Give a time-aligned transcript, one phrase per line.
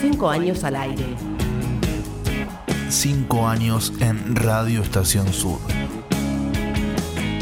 [0.00, 1.04] Cinco años al aire.
[2.88, 5.58] Cinco años en Radio Estación Sur.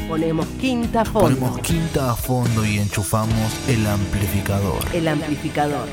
[0.09, 1.29] Ponemos quinta a fondo.
[1.29, 4.85] Ponemos quinta a fondo y enchufamos el amplificador.
[4.93, 5.89] El amplificador.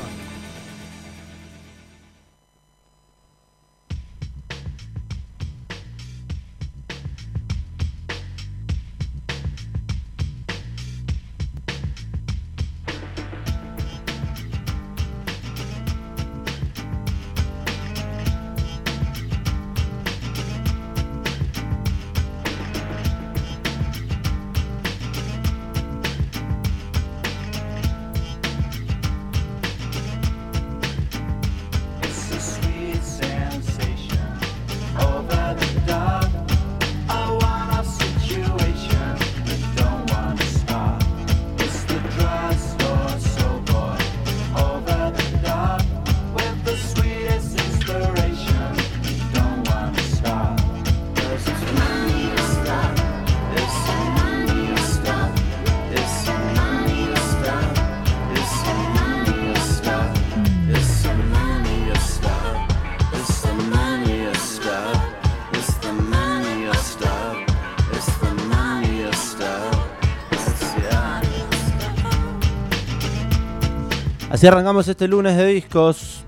[74.42, 76.24] Así arrancamos este lunes de discos.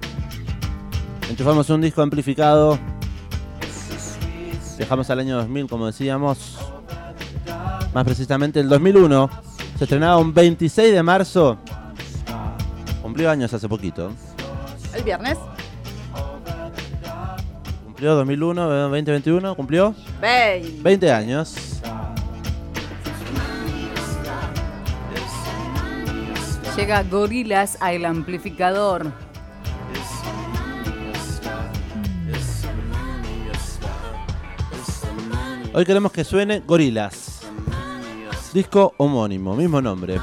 [1.29, 2.79] Enchufamos un disco amplificado.
[4.79, 6.57] Dejamos al año 2000, como decíamos.
[7.93, 9.29] Más precisamente el 2001.
[9.77, 11.59] Se estrenaba un 26 de marzo.
[13.03, 14.13] Cumplió años hace poquito.
[14.95, 15.37] El viernes.
[17.85, 19.57] Cumplió 2001, eh, 2021.
[19.57, 20.83] Cumplió 20.
[20.83, 21.57] 20 años.
[26.77, 29.13] Llega Gorilas a el amplificador.
[35.73, 37.43] Hoy queremos que suene Gorilas.
[38.53, 40.19] Disco homónimo, mismo nombre.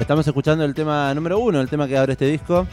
[0.00, 2.66] Estamos escuchando el tema número uno, el tema que abre este disco.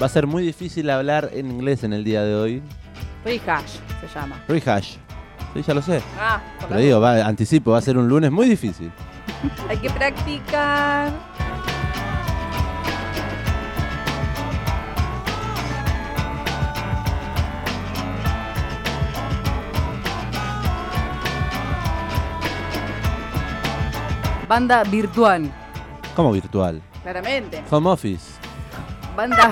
[0.00, 2.62] Va a ser muy difícil hablar en inglés en el día de hoy.
[3.24, 4.40] Rehash se llama.
[4.46, 4.96] Rehash.
[5.54, 6.00] Sí, ya lo sé.
[6.18, 8.92] Ah, por Pero la- digo, va, anticipo, va a ser un lunes muy difícil.
[9.68, 11.10] hay que practicar.
[24.48, 25.50] Banda virtual.
[26.16, 26.80] ¿Cómo virtual?
[27.02, 27.62] Claramente.
[27.70, 28.32] Home office.
[29.16, 29.50] Banda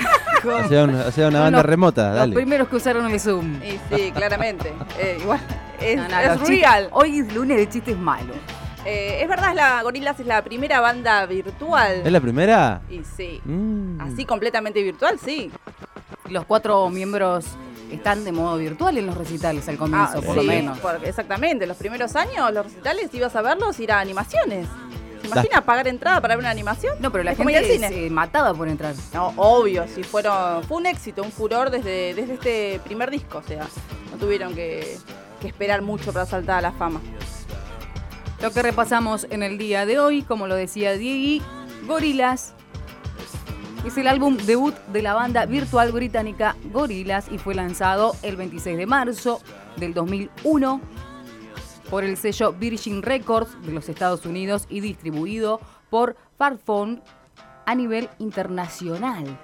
[0.54, 2.34] O con sea, una, o sea, una banda los- remota, los dale.
[2.34, 3.56] primeros que usaron el Zoom.
[3.62, 4.72] Y sí, claramente.
[4.98, 5.40] Eh, igual,
[5.80, 6.88] es, No, no, es los chistes- real.
[6.92, 8.36] Hoy es lunes de chistes malos.
[8.84, 12.02] Eh, es verdad, la Gorillaz es la primera banda virtual.
[12.04, 12.80] ¿Es la primera?
[12.88, 13.40] Y sí.
[13.44, 14.00] Mm.
[14.00, 15.50] Así completamente virtual, sí.
[16.30, 17.46] Los cuatro miembros
[17.90, 20.78] están de modo virtual en los recitales al comienzo, por lo Ah, sí, menos.
[20.78, 21.66] porque exactamente.
[21.66, 24.66] Los primeros años, los recitales, ibas a verlos, ir a animaciones.
[25.26, 26.94] ¿Se imagina pagar entrada para ver una animación?
[27.00, 27.88] No, pero la Es gente cine.
[27.88, 28.94] se mataba por entrar.
[29.12, 33.42] No, obvio, sí fueron, fue un éxito, un furor desde, desde este primer disco, o
[33.42, 33.66] sea,
[34.10, 34.98] no tuvieron que,
[35.40, 37.00] que esperar mucho para saltar a la fama.
[38.40, 41.42] Lo que repasamos en el día de hoy, como lo decía Diegui,
[41.86, 42.52] Gorilas
[43.86, 48.76] es el álbum debut de la banda virtual británica Gorillaz y fue lanzado el 26
[48.76, 49.40] de marzo
[49.76, 50.80] del 2001
[51.90, 55.60] por el sello Virgin Records de los Estados Unidos y distribuido
[55.90, 57.02] por Farphone
[57.66, 59.38] a nivel internacional.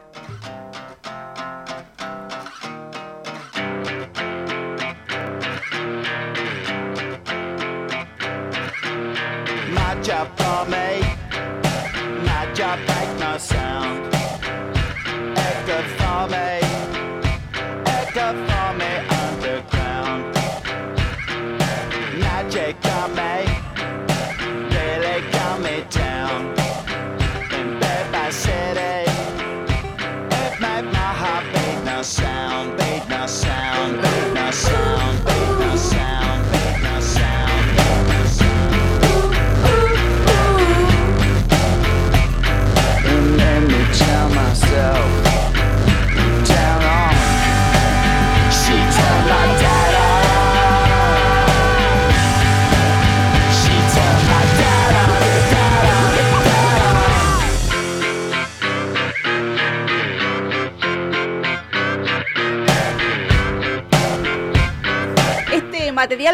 [32.02, 33.61] Sound, beat no sound,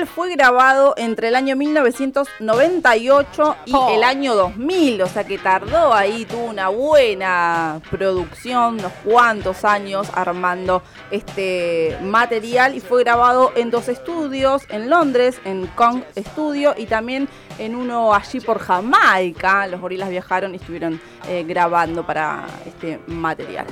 [0.09, 3.91] fue grabado entre el año 1998 y Oh.
[3.95, 10.09] el año 2000, o sea que tardó ahí, tuvo una buena producción, unos cuantos años
[10.15, 16.87] armando este material y fue grabado en dos estudios, en Londres, en Kong Studio y
[16.87, 17.29] también
[17.59, 19.67] en uno allí por Jamaica.
[19.67, 23.67] Los gorilas viajaron y estuvieron eh, grabando para este material.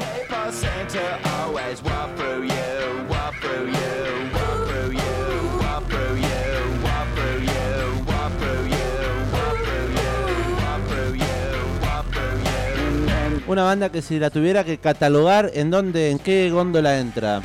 [13.48, 17.40] Una banda que si la tuviera que catalogar, ¿en dónde, en qué góndola entra?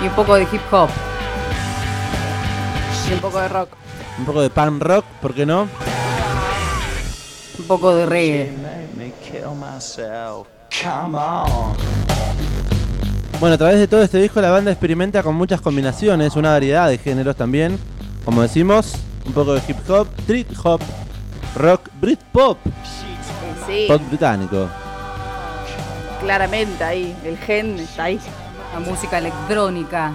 [0.00, 0.88] Y un poco de hip hop.
[3.10, 3.70] Y un poco de rock.
[4.18, 5.62] Un poco de punk rock, ¿por qué no?
[7.58, 8.52] Un poco de reggae.
[13.40, 16.88] Bueno, a través de todo este disco la banda experimenta con muchas combinaciones, una variedad
[16.88, 17.80] de géneros también.
[18.24, 18.94] Como decimos,
[19.26, 20.80] un poco de hip hop, street hop,
[21.56, 22.58] rock, Britpop,
[23.68, 24.68] Sí, pop británico.
[26.20, 28.18] claramente ahí, el gen está ahí.
[28.72, 30.12] La música electrónica.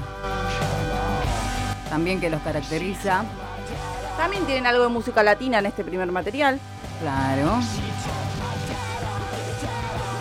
[1.89, 3.23] También que los caracteriza.
[4.17, 6.59] También tienen algo de música latina en este primer material.
[6.99, 7.59] Claro.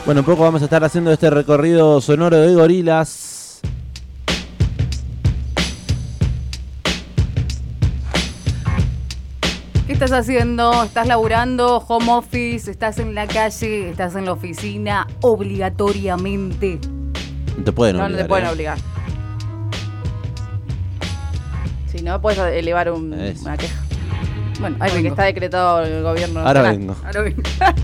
[0.05, 3.32] Bueno, un poco vamos a estar haciendo este recorrido sonoro de gorilas.
[10.05, 10.83] Estás haciendo?
[10.83, 11.77] ¿Estás laburando?
[11.89, 12.71] ¿Home office?
[12.71, 13.91] ¿Estás en la calle?
[13.91, 15.07] ¿Estás en la oficina?
[15.21, 16.81] Obligatoriamente.
[17.57, 18.23] No te pueden No, no obligar.
[18.25, 18.51] te pueden ¿eh?
[18.51, 18.79] obligar.
[21.87, 23.81] Si no, puedes elevar un- una queja.
[24.61, 25.09] Bueno, ahí vengo.
[25.11, 26.41] está decretado el gobierno.
[26.41, 26.79] Ahora nacional.
[26.79, 26.97] vengo.
[27.05, 27.43] Ahora vengo.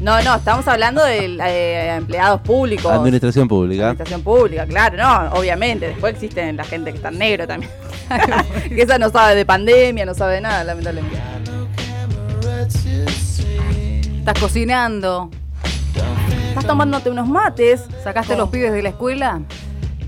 [0.00, 2.86] No, no, estamos hablando de eh, empleados públicos.
[2.92, 3.86] Administración pública.
[3.86, 5.88] Administración pública, claro, no, obviamente.
[5.88, 7.72] Después existen la gente que está en negro también.
[8.68, 11.18] que esa no sabe de pandemia, no sabe de nada, lamentablemente.
[14.28, 15.30] ¿Estás cocinando?
[16.50, 17.86] Estás tomándote unos mates.
[18.04, 19.40] ¿Sacaste los pibes de la escuela?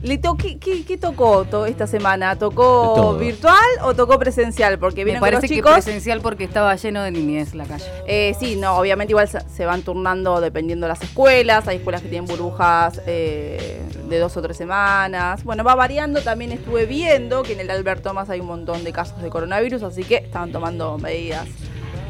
[0.03, 2.37] ¿Le to- ¿qué, qué, qué tocó to- esta semana?
[2.37, 3.17] ¿Tocó todo.
[3.19, 4.79] virtual o tocó presencial?
[4.79, 7.87] Porque Me vieron que los presencial porque estaba lleno de niñez la calle.
[8.07, 11.67] Eh, sí, no, obviamente igual se, se van turnando dependiendo de las escuelas.
[11.67, 15.45] Hay escuelas que tienen burbujas eh, de dos o tres semanas.
[15.45, 16.21] Bueno, va variando.
[16.21, 19.83] También estuve viendo que en el Albert Thomas hay un montón de casos de coronavirus,
[19.83, 21.47] así que estaban tomando medidas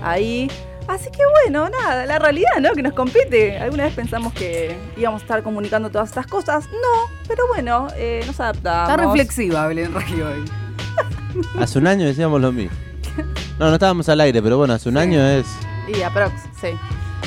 [0.02, 0.50] ahí.
[0.90, 2.72] Así que bueno, nada, la realidad, ¿no?
[2.72, 3.56] Que nos compete.
[3.58, 6.66] Alguna vez pensamos que íbamos a estar comunicando todas estas cosas.
[6.66, 8.90] No, pero bueno, eh, nos adaptamos.
[8.90, 10.44] Está reflexiva Belén Regio hoy.
[11.60, 12.76] Hace un año decíamos lo mismo.
[13.60, 15.46] No, no estábamos al aire, pero bueno, hace un año es.
[15.86, 16.68] Y aprox, sí.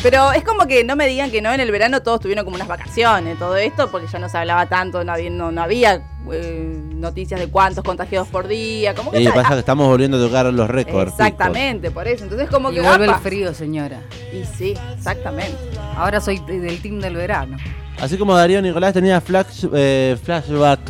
[0.04, 2.56] Pero es como que no me digan que no, en el verano todos tuvieron como
[2.56, 6.04] unas vacaciones, todo esto, porque ya no se hablaba tanto, no había, no, no había
[6.30, 10.18] eh, noticias de cuántos contagiados por día, como que Y está- pasa que estamos volviendo
[10.18, 11.14] a tocar los récords.
[11.14, 12.26] Exactamente, por eso.
[12.26, 13.20] Entonces como Y que vuelve el apa.
[13.20, 14.02] frío, señora.
[14.34, 15.56] Y sí, exactamente.
[15.96, 17.56] Ahora soy de- del team del verano.
[18.02, 20.82] Así como Darío Nicolás tenía flash- eh, flashback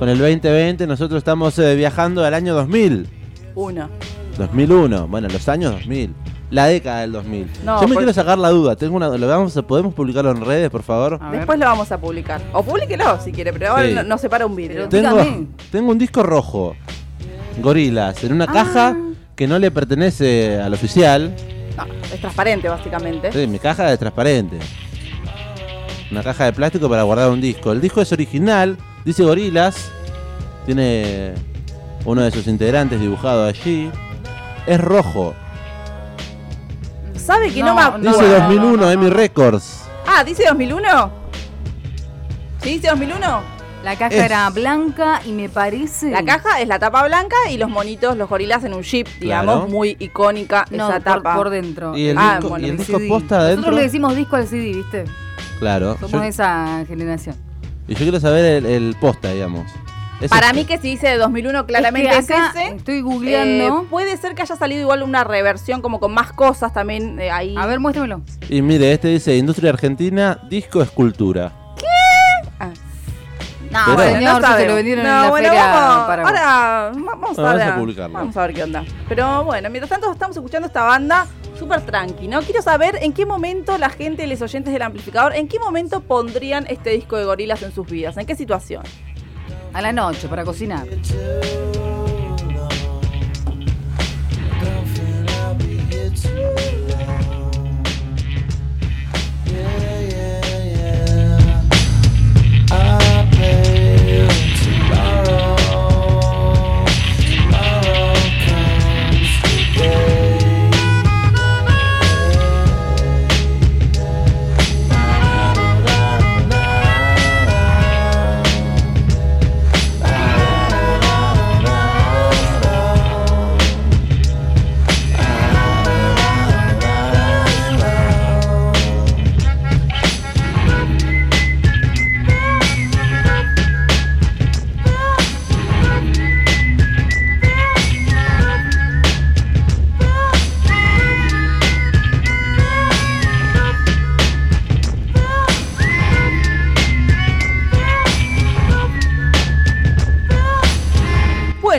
[0.00, 3.08] con el 2020, nosotros estamos eh, viajando al año 2000.
[3.54, 3.88] Uno.
[4.36, 6.12] 2001, bueno, los años 2000.
[6.50, 7.50] La década del 2000.
[7.64, 8.76] No, Yo me quiero sacar la duda.
[8.76, 11.18] Tengo una, ¿lo vamos a- ¿Podemos publicarlo en redes, por favor?
[11.32, 12.40] Después lo vamos a publicar.
[12.52, 13.94] O públiquelo si quiere, pero ahora Sí.
[13.94, 14.88] no- nos separa un vídeo.
[14.88, 16.76] Tengo, un disco rojo.
[17.60, 18.34] Gorilas, en Ah.
[18.34, 18.96] una caja
[19.34, 21.34] que no le pertenece al oficial.
[21.76, 23.32] No, es transparente básicamente.
[23.32, 24.58] Sí, mi caja es transparente.
[26.12, 27.72] Una caja de plástico para guardar un disco.
[27.72, 29.90] El disco es original, dice Gorilas.
[30.66, 31.32] Tiene
[32.04, 33.90] uno de sus integrantes dibujado allí.
[34.66, 35.34] Es rojo.
[37.16, 38.10] ¿Sabe que no, No, me acuerdo?
[38.10, 39.08] Dice no, 2001, no, no, Emi.
[39.10, 39.82] Records.
[40.06, 41.10] Ah, ¿dice 2001?
[42.62, 43.54] ¿Sí dice 2001?
[43.84, 46.10] La caja Es- era blanca y me parece.
[46.10, 49.54] La caja es la tapa blanca y los monitos, los gorilas en un jeep, digamos,
[49.56, 49.68] Claro.
[49.70, 51.36] muy icónica No, esa por, tapa.
[51.36, 51.96] por dentro.
[51.96, 53.56] Y el Ah, disco, bueno, y el El disco posta adentro.
[53.56, 55.04] Nosotros le decimos disco al CD, ¿viste?
[55.58, 55.94] Claro.
[55.96, 57.36] Somos Yo- de esa generación.
[57.86, 59.70] y yo quiero saber el, el posta, digamos.
[60.20, 60.58] Es Para este.
[60.58, 62.76] mí que si dice de 2001 claramente Es es, que acá ese.
[62.76, 63.82] Estoy googleando.
[63.82, 67.30] Eh, puede ser que haya salido igual una reversión como con más cosas también eh,
[67.30, 67.54] ahí.
[67.58, 68.22] A ver, muéstramelo.
[68.48, 71.52] Y mire, este dice Industria Argentina, disco escultura.
[72.60, 72.70] Ah.
[73.70, 74.68] No, señor, no si se sabemos.
[74.68, 77.72] lo vendieron No, en la bueno, feria vamos, para ahora vamos, a Bueno, ver, vamos
[77.74, 78.14] a publicarlo.
[78.18, 78.84] vamos a ver qué onda.
[79.08, 81.26] Pero bueno, mientras tanto estamos escuchando esta banda
[81.58, 82.40] súper tranqui, ¿no?
[82.42, 86.66] Quiero saber en qué momento la gente, los oyentes del amplificador, en qué momento pondrían
[86.68, 88.84] este disco de gorilas en sus vidas, en qué situación.
[89.74, 90.86] A la noche para cocinar.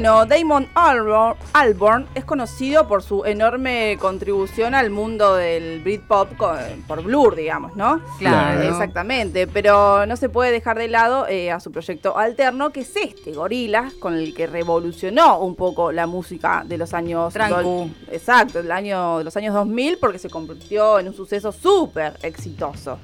[0.06, 6.60] Bueno, Damon Albarn, Albarn es conocido por su enorme contribución al mundo del Britpop con-
[6.88, 8.00] por Blur, digamos, ¿no?
[8.20, 8.62] Claro.
[8.62, 12.96] Exactamente, pero no se puede dejar de lado eh, a su proyecto alterno, que es
[12.96, 17.34] este, Gorillaz, con el que revolucionó un poco la música de los años...
[17.34, 17.90] Trancu.
[18.12, 23.00] Exacto, el año, de los años 2000, porque se convirtió en un suceso súper exitoso.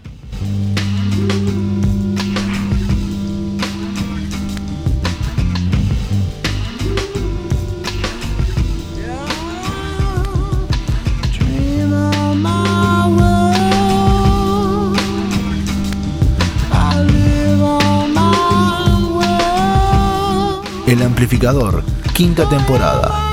[21.21, 21.83] Amplificador,
[22.15, 23.30] quinta temporada.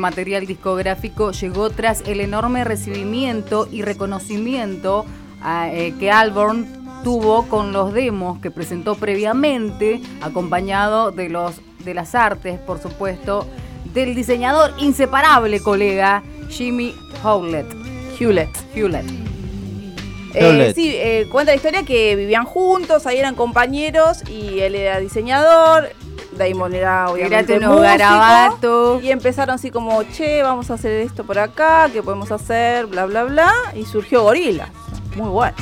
[0.00, 5.06] Material discográfico llegó tras el enorme recibimiento y reconocimiento
[5.42, 6.66] ah, eh, que Alborn
[7.04, 13.46] tuvo con los demos que presentó previamente, acompañado de los de las artes, por supuesto,
[13.92, 17.66] del diseñador inseparable colega Jimmy Howlett.
[18.18, 18.50] Hewlett.
[18.74, 19.06] Hewlett.
[20.34, 25.00] Eh, sí, eh, cuenta la historia que vivían juntos, ahí eran compañeros y él era
[25.00, 25.90] diseñador,
[26.40, 29.02] Damon era obviamente músico, garabatos.
[29.04, 32.86] y empezaron así como, che, vamos a hacer esto por acá, ¿qué podemos hacer?
[32.86, 34.70] Bla, bla, bla, y surgió Gorila.
[35.16, 35.56] Muy bueno.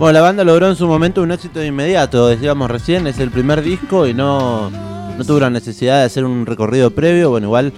[0.00, 3.30] Bueno, la banda logró en su momento un éxito de inmediato, decíamos recién, es el
[3.30, 7.30] primer disco y no, no tuvo la necesidad de hacer un recorrido previo.
[7.30, 7.72] Bueno, igual,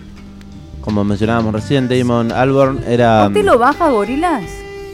[0.85, 3.27] como mencionábamos recién, Damon Albarn era...
[3.29, 4.45] ¿Usted lo baja, Gorilas?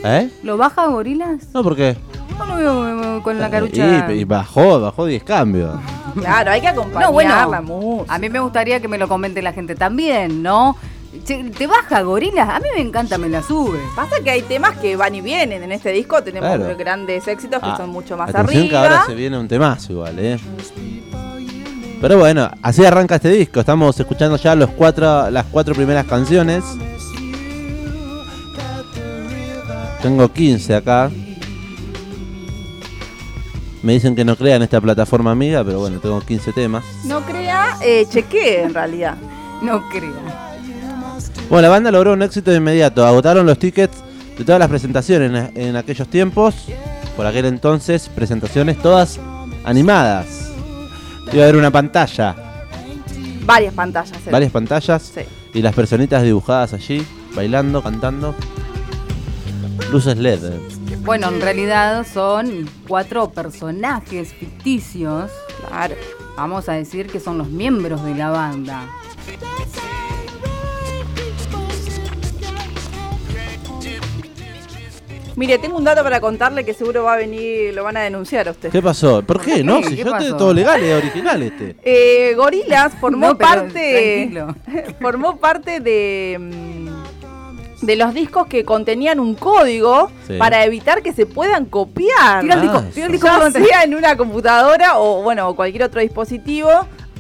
[0.04, 0.30] ¿Eh?
[0.44, 1.48] ¿Lo baja, Gorilas?
[1.52, 1.96] No, ¿por qué?
[2.38, 4.10] No lo veo eh, con la carucha.
[4.12, 5.74] Y, y bajó, bajó 10 cambios.
[6.14, 8.14] Claro, hay que acompañar No, bueno, la música.
[8.14, 10.76] a mí me gustaría que me lo comente la gente también, ¿no?
[11.24, 12.48] Che, ¿Te baja, Gorilas?
[12.48, 13.78] A mí me encanta, me la sube.
[13.96, 16.76] Pasa que hay temas que van y vienen en este disco, tenemos Claro.
[16.78, 18.68] grandes éxitos que Ah, son mucho más arriba.
[18.68, 20.38] que ahora se viene un temazo igual, ¿eh?
[22.00, 23.60] Pero bueno, así arranca este disco.
[23.60, 26.64] Estamos escuchando ya los cuatro, las cuatro primeras canciones.
[30.00, 31.10] Tengo 15 acá.
[33.82, 36.84] Me dicen que no crean esta plataforma amiga, pero bueno, tengo 15 temas.
[37.04, 39.16] No crea, eh, chequee en realidad.
[39.60, 40.56] No crea.
[41.50, 43.06] Bueno, la banda logró un éxito de inmediato.
[43.06, 43.98] Agotaron los tickets
[44.38, 46.54] de todas las presentaciones en, en aquellos tiempos.
[47.14, 49.20] Por aquel entonces, presentaciones todas
[49.64, 50.39] animadas.
[51.32, 52.34] Iba a haber una pantalla,
[53.44, 54.26] Varias pantallas.
[54.26, 54.30] eh.
[54.30, 55.20] varias pantallas Sí.
[55.54, 58.34] y las personitas dibujadas allí, bailando, cantando.
[59.92, 60.40] Luces LED.
[61.02, 65.30] Bueno, en realidad son cuatro personajes ficticios.
[65.68, 65.94] Claro.
[66.36, 68.86] Vamos a decir que son los miembros de la banda.
[75.40, 78.46] Mire, tengo un dato para contarle que seguro va a venir, lo van a denunciar
[78.46, 78.68] a usted.
[78.70, 79.22] ¿Qué pasó?
[79.22, 79.54] ¿Por qué?
[79.54, 79.64] ¿Qué?
[79.64, 80.22] No, si ¿Qué yo pasó?
[80.24, 81.76] tengo todo legal, es original este.
[81.82, 84.28] Eh, Gorilas formó No, parte.
[84.32, 84.54] tranquilo.
[85.00, 86.36] formó parte de.
[86.38, 90.36] mm, De los discos que contenían un código Sí.
[90.36, 92.42] para evitar que se puedan copiar.
[92.42, 93.28] Tira el disco, Ah, tira el disco.
[93.50, 96.68] sea en una computadora o bueno o cualquier otro dispositivo.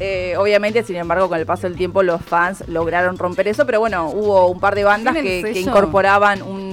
[0.02, 3.80] Eh, obviamente, sin embargo, con el paso del tiempo los fans lograron romper eso, pero
[3.80, 6.69] bueno, hubo un par de bandas ¿Tiene el que, que incorporaban un,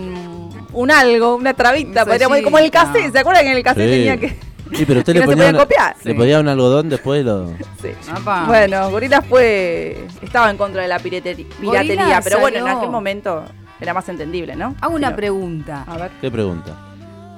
[0.81, 3.63] un algo, una trabita, Un podríamos decir, como el cassette, ¿se acuerdan que en el
[3.63, 3.89] cassette Sí.
[3.97, 4.37] tenía que...?
[4.75, 5.95] Sí, pero usted que le no ponía, podía una- copiar.
[6.03, 6.17] le Sí.
[6.17, 7.47] ponía un algodón después y lo...
[7.81, 7.89] Sí.
[8.11, 8.45] Apa.
[8.47, 13.43] Bueno, Gorilas fue estaba en contra de la piratería, Gorillaz pero bueno, en aquel momento
[13.79, 14.75] era más entendible, ¿no?
[14.81, 15.83] Hago una Pero- pregunta.
[15.87, 16.11] A ver.
[16.19, 16.75] ¿Qué pregunta?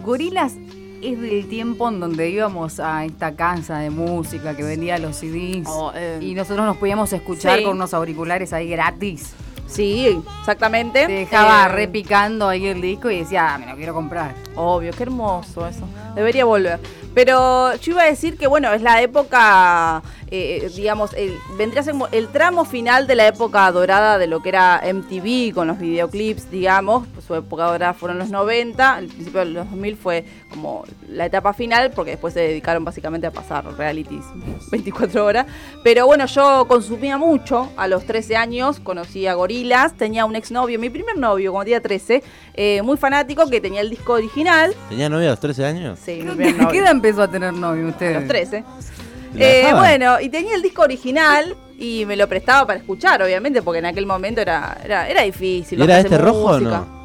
[0.04, 0.54] Gorilas
[1.02, 5.66] es del tiempo en donde íbamos a esta casa de música que vendía los CDs
[5.68, 6.18] Oh, eh.
[6.22, 7.64] y nosotros nos podíamos escuchar Sí.
[7.64, 9.34] con unos auriculares ahí gratis.
[9.70, 11.06] Sí, exactamente.
[11.06, 14.34] Te dejaba Eh, repicando ahí el disco y decía, "Ah, me lo quiero comprar.
[14.56, 15.88] Obvio, qué hermoso eso.
[16.16, 16.80] Debería volver.
[17.14, 20.02] Pero yo iba a decir que, bueno, es la época,
[20.32, 24.28] eh, digamos, el- vendría a ser como el tramo final de la época dorada de
[24.28, 27.08] lo que era MTV con los videoclips, digamos.
[27.14, 31.26] Pues su época dorada fueron los 90, el principio de los 2000 fue como la
[31.26, 34.24] etapa final, porque después se dedicaron básicamente a pasar realities
[34.72, 35.48] 24 horas.
[35.84, 37.70] Pero bueno, yo consumía mucho.
[37.76, 41.82] A los 13 años conocí a Gorilas, tenía un exnovio, mi primer novio, cuando tenía
[41.82, 42.24] 13,
[42.54, 44.76] eh, muy fanático, que tenía el disco original.
[44.90, 46.00] ¿Tenía novia a los 13 años?
[46.04, 46.70] Sí, mi ¿Qué primer novio.
[47.00, 48.16] Empezó a tener novio usted?
[48.16, 48.64] A los 13.
[49.36, 53.62] ¿La Eh, bueno, y tenía el disco original y me lo prestaba para escuchar, obviamente,
[53.62, 55.80] porque en aquel momento era, era, era difícil.
[55.80, 57.00] ¿Y era este rojo o no?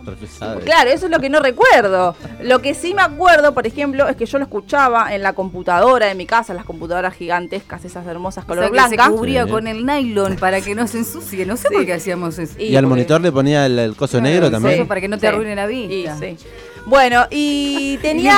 [0.65, 2.15] Claro, eso es lo que no recuerdo.
[2.43, 6.07] Lo que sí me acuerdo, por ejemplo, es que yo lo escuchaba en la computadora
[6.07, 9.05] de mi casa, las computadoras gigantescas, esas hermosas O color sea, que blanca.
[9.07, 9.51] se cubría Sí.
[9.51, 11.47] con el nylon para que no se ensucie.
[11.47, 11.75] No sé Sí.
[11.75, 12.53] por qué hacíamos eso.
[12.61, 14.87] ¿Y al porque- monitor le ponía el, el coso negro Sí, también?
[14.87, 15.95] para que no te arruine la vista.
[16.29, 16.47] Y, sí.
[16.87, 18.37] Bueno, y tenía.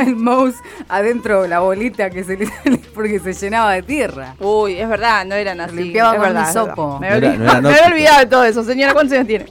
[0.00, 0.56] el mouse
[0.88, 2.48] adentro la bolita que se le
[2.94, 4.34] porque se llenaba de tierra.
[4.40, 5.76] Uy, es verdad, no eran así.
[5.76, 6.98] Limpiaba es con verdad, hisopo.
[6.98, 8.92] Me No había era- no era olvidado- me había olvidado de todo eso, señora.
[8.92, 9.46] ¿Cuántos años tiene?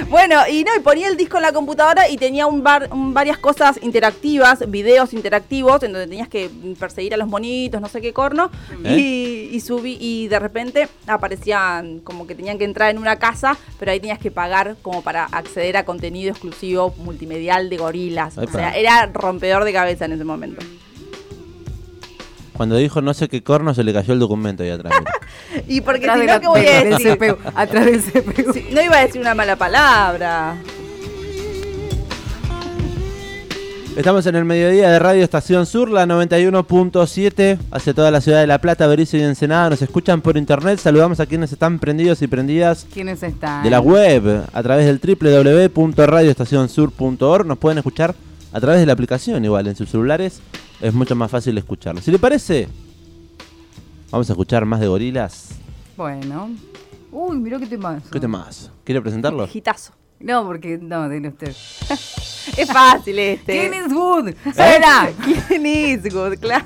[0.00, 0.06] No.
[0.06, 3.14] Bueno, y no, y ponía el disco en la computadora y tenía un bar, un-
[3.14, 8.00] varias cosas interactivas, videos interactivos, en donde tenías que perseguir a los monitos, no sé
[8.00, 8.50] qué corno,
[8.84, 8.96] ¿Eh?
[8.98, 13.56] y, y subí, y de repente aparecían como que tenían que entrar en una casa,
[13.78, 18.36] pero ahí tenías que pagar como para acceder a contenido exclusivo multimedial de gorilas.
[18.38, 20.62] O sea, era rompedor de cabeza en ese momento.
[22.56, 24.92] Cuando dijo no sé qué corno se le cayó el documento ahí atrás.
[25.68, 27.18] Y porque si no, ¿qué voy a decir?
[27.18, 28.52] CPU, atrás del CPU.
[28.52, 30.56] Sí, no iba a decir una mala palabra.
[33.96, 38.46] Estamos en el mediodía de Radio Estación Sur, la 91.7, hacia toda la ciudad de
[38.46, 39.68] La Plata, Berizo y Ensenada.
[39.68, 40.78] Nos escuchan por internet.
[40.78, 43.62] Saludamos a quienes están prendidos y prendidas ¿Quiénes están?
[43.62, 44.98] de la web a través del
[45.74, 47.46] www.radioestacionsur.org.
[47.46, 48.14] Nos pueden escuchar
[48.52, 50.40] a través de la aplicación, igual en sus celulares.
[50.80, 52.00] Es mucho más fácil escucharlo.
[52.00, 52.68] Si le parece,
[54.10, 55.50] vamos a escuchar más de gorilas.
[55.96, 56.50] Bueno.
[57.10, 58.00] Uy, mirá qué tema.
[58.10, 58.70] ¿Qué temas?
[58.84, 59.46] ¿Quiere presentarlo?
[59.46, 59.92] Gitazo.
[60.18, 61.54] No, porque no, dile usted.
[62.56, 63.52] Es fácil este.
[63.52, 64.34] ¿Quién es Wood?
[64.52, 65.10] Suena,
[65.48, 66.38] ¿Quién es Good?
[66.40, 66.64] Claro.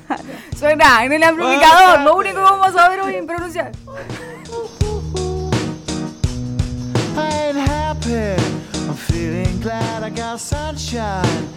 [0.57, 2.01] suena en el amplificador.
[2.01, 3.71] Lo único que vamos a ver hoy en pronunciar.
[7.15, 8.41] I ain't happy.
[8.87, 11.56] I'm feeling glad I got sunshine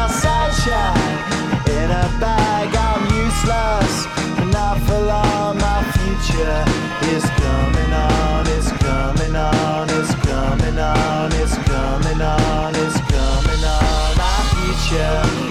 [0.67, 2.69] in a bag.
[2.75, 4.05] I'm useless,
[4.53, 5.57] not for long.
[5.57, 6.63] My future
[7.09, 8.45] is coming on.
[8.47, 9.89] It's coming on.
[9.89, 11.31] It's coming on.
[11.33, 12.75] It's coming on.
[12.75, 14.17] It's coming on.
[14.17, 15.50] My future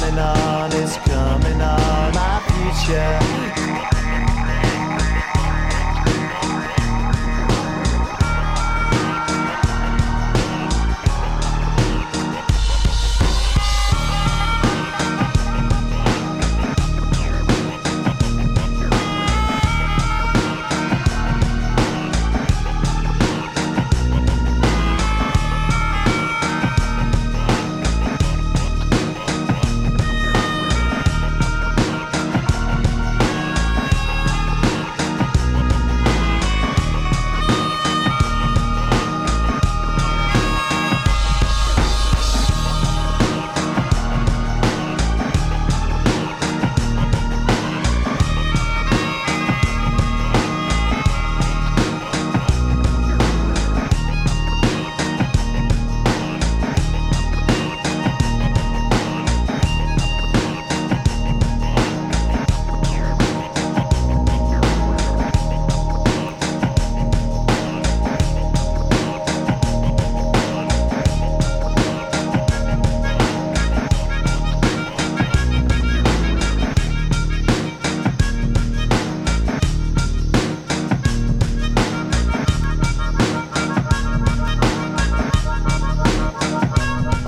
[0.00, 0.72] coming on.
[0.72, 2.14] It's coming on.
[2.14, 4.39] My future.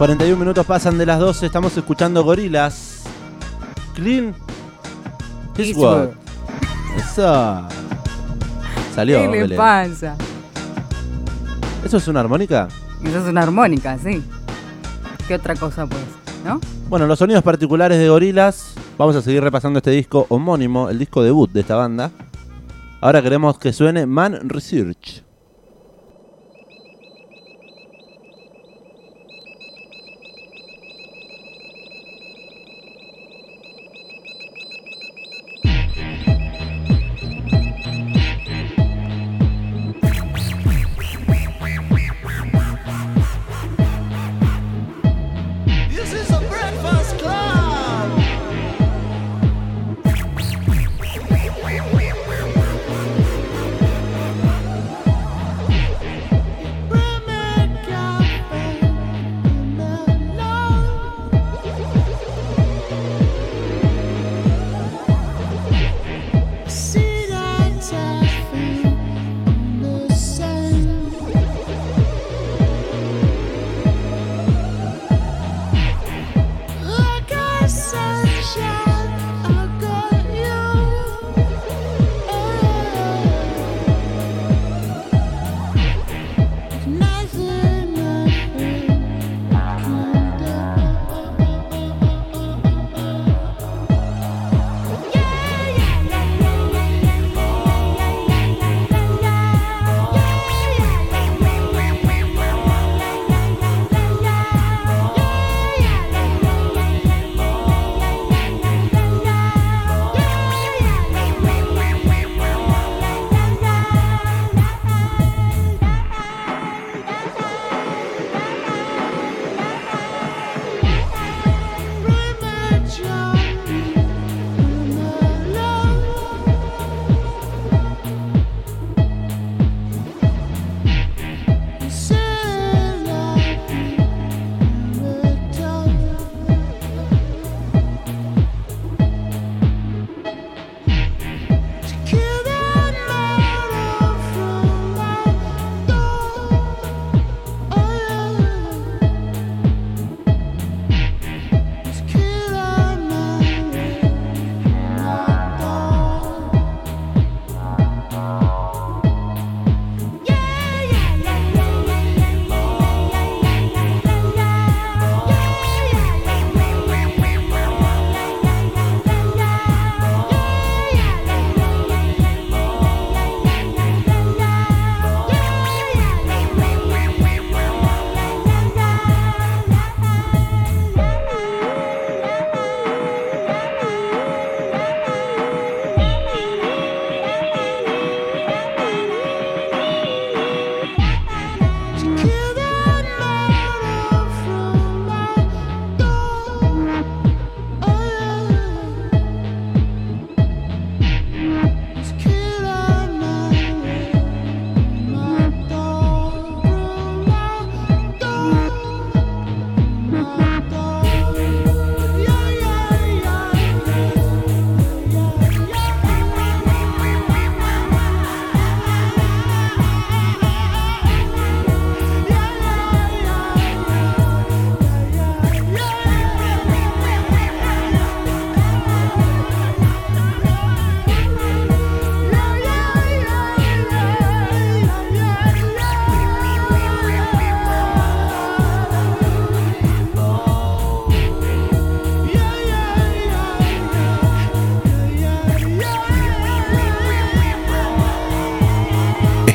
[0.03, 3.05] 41 minutos pasan de las 12, estamos escuchando gorilas.
[3.95, 4.35] Clean.
[5.77, 6.11] Word.
[6.97, 7.69] Eso.
[8.97, 9.21] Salió.
[9.21, 9.57] ¿Qué le Belén.
[9.57, 10.17] pasa?
[11.85, 12.67] ¿Eso es una armónica?
[13.05, 14.25] Eso es una armónica, sí.
[15.29, 16.03] ¿Qué otra cosa pues?
[16.45, 16.61] ¿No?
[16.89, 18.75] Bueno, los sonidos particulares de gorilas.
[18.99, 22.11] Vamos a seguir repasando este disco homónimo, el disco debut de esta banda.
[23.01, 25.23] Ahora queremos que suene Man Research.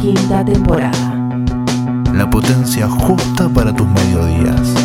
[0.00, 1.12] Quinta temporada.
[2.14, 4.77] La potencia justa para tus mediodías.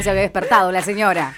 [0.00, 1.34] Ya se había despertado la señora.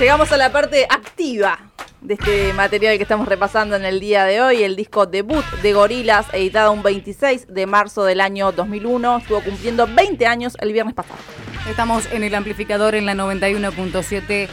[0.00, 1.58] Llegamos a la parte activa
[2.00, 5.74] de este material que estamos repasando en el día de hoy, el disco debut de
[5.74, 10.94] Gorilas, editado un 26 de marzo del año 2001, estuvo cumpliendo 20 años el viernes
[10.94, 11.18] pasado.
[11.68, 14.48] Estamos en el amplificador en la 91.7,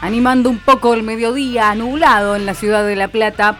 [0.00, 3.58] animando un poco el mediodía nublado en la ciudad de La Plata.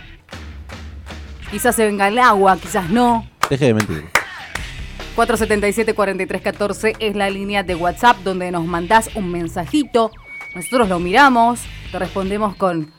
[1.51, 3.29] Quizás se venga el agua, quizás no.
[3.51, 4.14] Deje de mentir.
[5.17, 10.11] 477-4314 es la línea de WhatsApp donde nos mandás un mensajito.
[10.55, 11.61] Nosotros lo miramos,
[11.93, 12.93] te respondemos con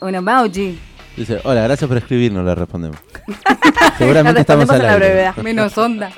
[0.00, 0.78] un emoji.
[1.16, 2.98] Dice, hola, gracias por escribirnos, le respondemos.
[3.26, 5.36] Le Seguramente estamos respondemos al en la brevedad.
[5.36, 6.10] Menos onda.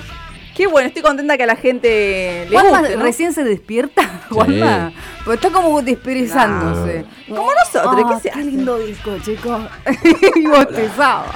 [0.57, 3.03] Qué bueno, estoy contenta que a la gente le Juanma guste, ¿no?
[3.03, 4.92] recién se despierta, Juanma.
[5.25, 7.05] Porque está como desperezándose.
[7.29, 8.51] Como nosotros, Ah, ¿qué se qué hace?
[8.51, 9.62] lindo disco, chicos.
[10.37, 11.27] y bostezaba.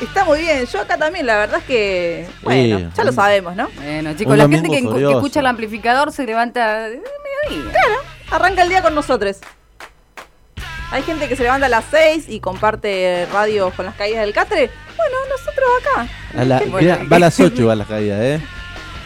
[0.00, 0.64] Está muy bien.
[0.64, 2.26] Yo acá también, la verdad es que.
[2.42, 2.86] Bueno, Sí.
[2.96, 3.68] ya lo sabemos, ¿no?
[3.76, 7.02] Bueno, chicos, Un la gente que, que escucha el amplificador se levanta de
[7.50, 7.72] mediodía.
[8.30, 9.38] Arranca el día con nosotros.
[10.90, 14.32] Hay gente que se levanta a las 6 y comparte radio con las caídas del
[14.32, 14.70] catre.
[14.96, 16.08] Bueno, nosotros acá.
[16.40, 16.62] A la-
[17.10, 18.40] va a las 8 va la caída, ¿eh?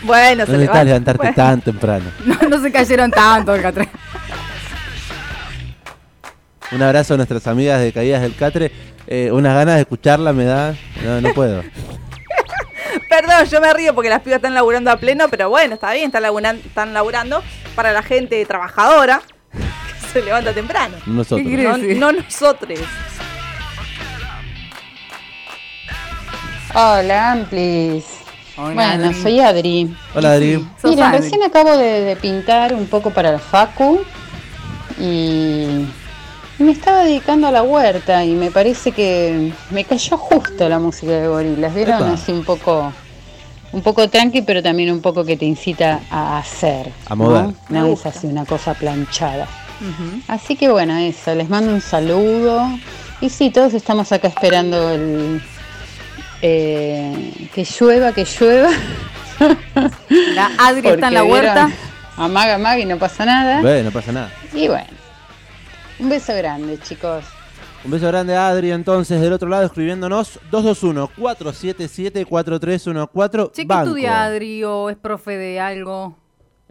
[0.03, 0.85] Bueno, No necesitas levanta.
[0.85, 1.35] levantarte Bueno.
[1.35, 2.05] tan temprano.
[2.25, 3.88] No, no se cayeron tanto el catre.
[6.71, 8.73] Un abrazo a nuestras amigas de Caídas del Catre.
[9.07, 10.75] Eh, unas ganas de escucharla me da.
[11.05, 11.62] No, no puedo.
[13.11, 16.07] Perdón, yo me río porque las pibas están laburando a pleno, pero bueno, está bien,
[16.07, 17.42] están laburando, están laburando
[17.75, 19.21] para la gente trabajadora
[20.12, 20.96] se levanta temprano.
[21.07, 21.46] Nosotros.
[21.48, 22.79] ¿Qué No, no nosotros.
[26.75, 28.05] Hola, Amplis.
[28.57, 29.22] Hola, bueno, Adri.
[29.22, 29.96] soy Adri.
[30.14, 30.66] Hola, Adri.
[30.85, 31.18] Mira, Adri.
[31.20, 34.01] recién acabo de, de pintar un poco para la Facu
[34.98, 35.87] y
[36.59, 41.12] me estaba dedicando a la huerta y me parece que me cayó justo la música
[41.12, 41.75] de gorilas.
[41.75, 41.96] ¿Vieron?
[41.96, 42.12] Epa.
[42.12, 42.92] Así un poco,
[43.72, 46.90] un poco tranqui, pero también un poco que te incita a hacer.
[47.07, 47.44] A mover.
[47.44, 47.55] ¿no?
[47.68, 48.09] Me No es gusta.
[48.11, 49.46] así una cosa planchada.
[50.29, 52.68] Así que bueno, eso, les mando un saludo.
[53.21, 55.42] Y sí, todos estamos acá esperando el
[56.42, 58.71] eh, que llueva, que llueva.
[60.35, 61.71] La Adri está en la huerta.
[62.16, 63.61] Amaga, amaga y no pasa nada.
[63.61, 64.31] Bueno, no pasa nada.
[64.53, 64.88] Y bueno,
[65.99, 67.25] un beso grande, chicos.
[67.85, 73.51] Un beso grande a Adri, entonces, del otro lado, escribiéndonos 221-477-4314.
[73.53, 76.16] Che, ¿qué estudia Adri o es profe de algo?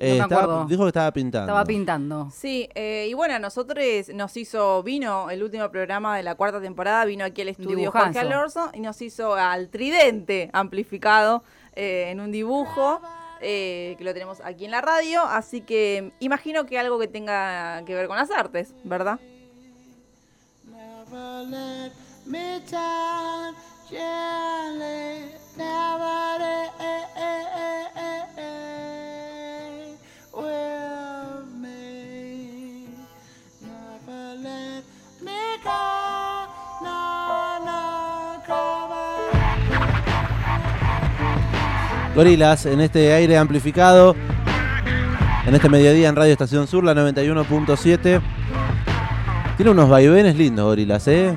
[0.02, 0.66] Eh, me estaba- acuerdo.
[0.66, 1.46] dijo que estaba pintando.
[1.52, 2.30] Estaba pintando.
[2.34, 3.84] Sí, eh, y bueno, a nosotros
[4.14, 8.06] nos hizo, vino el último programa de la cuarta temporada, vino aquí al estudio dibujazo.
[8.06, 11.44] Jorge Alorso y nos hizo al tridente amplificado
[11.76, 13.00] eh, en un dibujo
[13.42, 17.84] eh, que lo tenemos aquí en la radio, así que imagino que algo que tenga
[17.86, 19.20] que ver con las artes, ¿verdad?
[20.70, 21.92] Never let
[22.26, 23.56] me down,
[23.90, 25.32] gently.
[25.58, 26.72] Never let
[42.15, 44.15] Gorilas en este aire amplificado.
[45.48, 48.22] En este mediodía en Radio Estación Sur, la 91.7.
[49.58, 51.34] Tiene unos vaivenes lindos, Gorilas, ¿eh?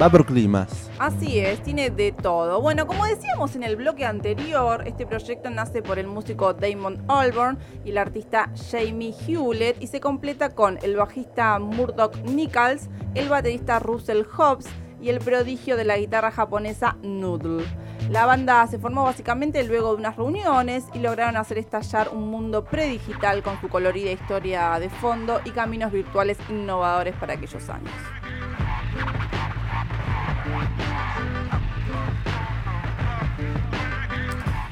[0.00, 0.88] Va por climas.
[1.00, 2.60] Así es, tiene de todo.
[2.60, 7.58] Bueno, como decíamos en el bloque anterior, este proyecto nace por el músico Damon Albarn
[7.84, 13.80] y el artista Jamie Hewlett y se completa con el bajista Murdoch Nichols, el baterista
[13.80, 14.66] Russell Hobbs
[15.02, 17.64] y el prodigio de la guitarra japonesa Noodle.
[18.08, 22.64] La banda se formó básicamente luego de unas reuniones y lograron hacer estallar un mundo
[22.64, 27.92] predigital con su colorida historia de fondo y caminos virtuales innovadores para aquellos años.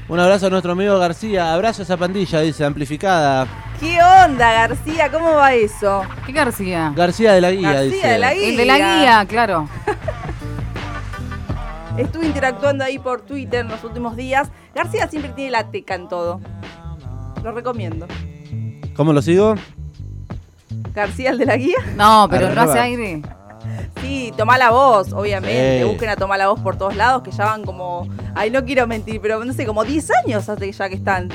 [0.09, 1.53] Un abrazo a nuestro amigo García.
[1.53, 3.45] Abrazo a esa pandilla, dice, amplificada.
[3.79, 5.11] ¿Qué onda, García?
[5.11, 6.01] ¿Cómo va eso?
[6.25, 6.93] ¿Qué García?
[6.95, 8.07] García de la Guía, García dice.
[8.07, 8.47] de la Guía.
[8.49, 9.69] El de la guía, claro.
[11.97, 14.49] Estuve interactuando ahí por Twitter en los últimos días.
[14.73, 16.39] García siempre tiene la teca en todo.
[17.43, 18.07] Lo recomiendo.
[18.95, 19.55] ¿Cómo lo sigo?
[20.93, 21.77] García, el de la guía.
[21.95, 23.21] No, pero no hace aire.
[24.07, 25.79] Sí, toma la voz, obviamente.
[25.81, 25.83] Sí.
[25.83, 28.07] Busquen a tomar la voz por todos lados, que ya van como.
[28.35, 31.27] Ay, no quiero mentir, pero no sé, como 10 años hace ya que están.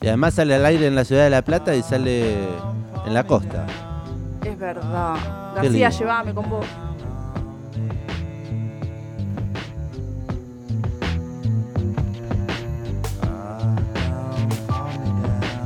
[0.00, 2.32] Y además sale al aire en la ciudad de La Plata y sale
[3.06, 3.66] en la costa.
[4.44, 5.14] Es verdad.
[5.54, 6.66] García, llévame con vos.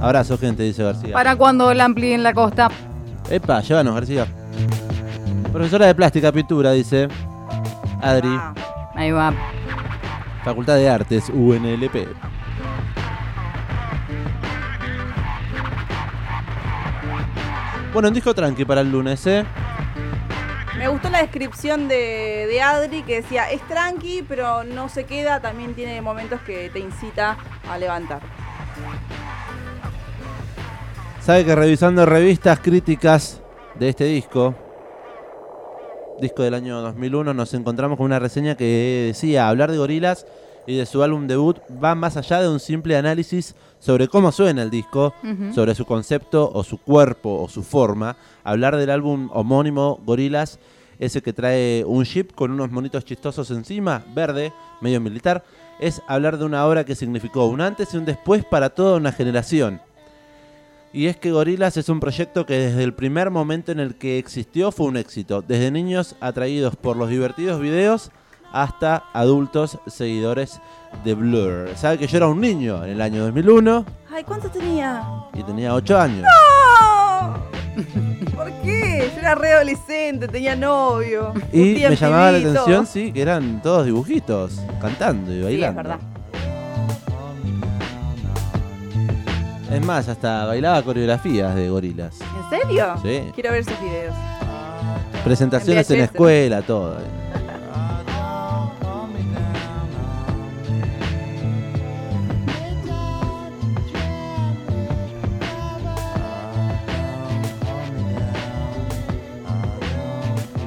[0.02, 1.14] Abrazo, gente, dice García.
[1.14, 2.69] ¿Para cuando la amplíen en la costa?
[3.31, 4.27] Epa, llévanos, García.
[5.53, 7.09] Profesora de plástica, pintura, dice.
[8.00, 8.55] Adri, Ah,
[8.94, 9.33] Ahí va.
[10.44, 12.09] Facultad de Artes, UNLP.
[17.92, 19.44] Bueno, un disco tranqui para el lunes, ¿eh?
[20.79, 25.38] me gustó la descripción de, de Adri que decía, es tranqui, pero no se queda,
[25.40, 27.37] también tiene momentos que te incita
[27.71, 28.21] a levantar.
[31.21, 33.40] Sabe que revisando revistas críticas
[33.77, 34.57] de este disco,
[36.23, 40.25] disco del año 2001, nos encontramos con una reseña que decía, hablar de gorilas
[40.68, 44.62] y de su álbum debut va más allá de un simple análisis sobre cómo suena
[44.62, 45.12] el disco,
[45.52, 48.16] sobre su concepto o su cuerpo o su forma.
[48.44, 50.60] Hablar del álbum homónimo Gorilas,
[51.00, 55.42] ese que trae un jeep con unos monitos chistosos encima, verde, medio militar,
[55.81, 59.10] es hablar de una obra que significó un antes y un después para toda una
[59.10, 59.81] generación.
[60.95, 64.19] Y es que Gorilas es un proyecto que desde el primer momento en el que
[64.19, 68.11] existió fue un éxito, desde niños atraídos por los divertidos videos
[68.53, 70.61] hasta adultos seguidores
[71.05, 71.71] de Blur.
[71.77, 75.03] Sabe que yo era un niño en el año 2001 Ay, ¿cuánto tenía?
[75.33, 76.23] y tenía 8 años.
[76.23, 77.37] ¡No!
[78.37, 79.11] ¿Por qué?
[79.15, 81.33] Yo era re adolescente, tenía novio.
[81.55, 85.77] Y me llamaba la atención, sí, que eran todos dibujitos, cantando y Sí, es bailando.
[85.83, 85.99] verdad.
[89.73, 92.18] Es más, hasta bailaba coreografías de gorilas.
[92.20, 92.94] ¿En serio?
[93.02, 93.33] Sí.
[93.35, 94.14] Quiero ver esos videos.
[95.25, 96.10] Presentaciones en la VHS.
[96.12, 96.98] escuela, todo.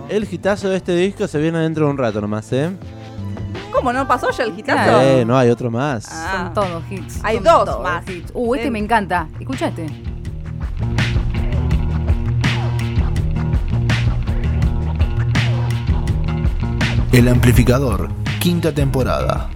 [0.10, 2.72] El hitazo de este disco se viene dentro de un rato nomás, ¿eh?
[3.86, 5.00] ¿Cómo no pasó ya el hitazo?
[5.00, 6.08] Eh, no hay otro más.
[6.12, 6.46] Ah.
[6.46, 7.20] Son todos hits.
[7.22, 8.10] Hay son dos todos más.
[8.10, 8.32] hits.
[8.34, 8.74] Uh, este Ven.
[8.74, 9.28] me encanta.
[9.40, 9.86] Escuchaste.
[17.12, 18.10] El amplificador,
[18.40, 19.52] quinta temporada.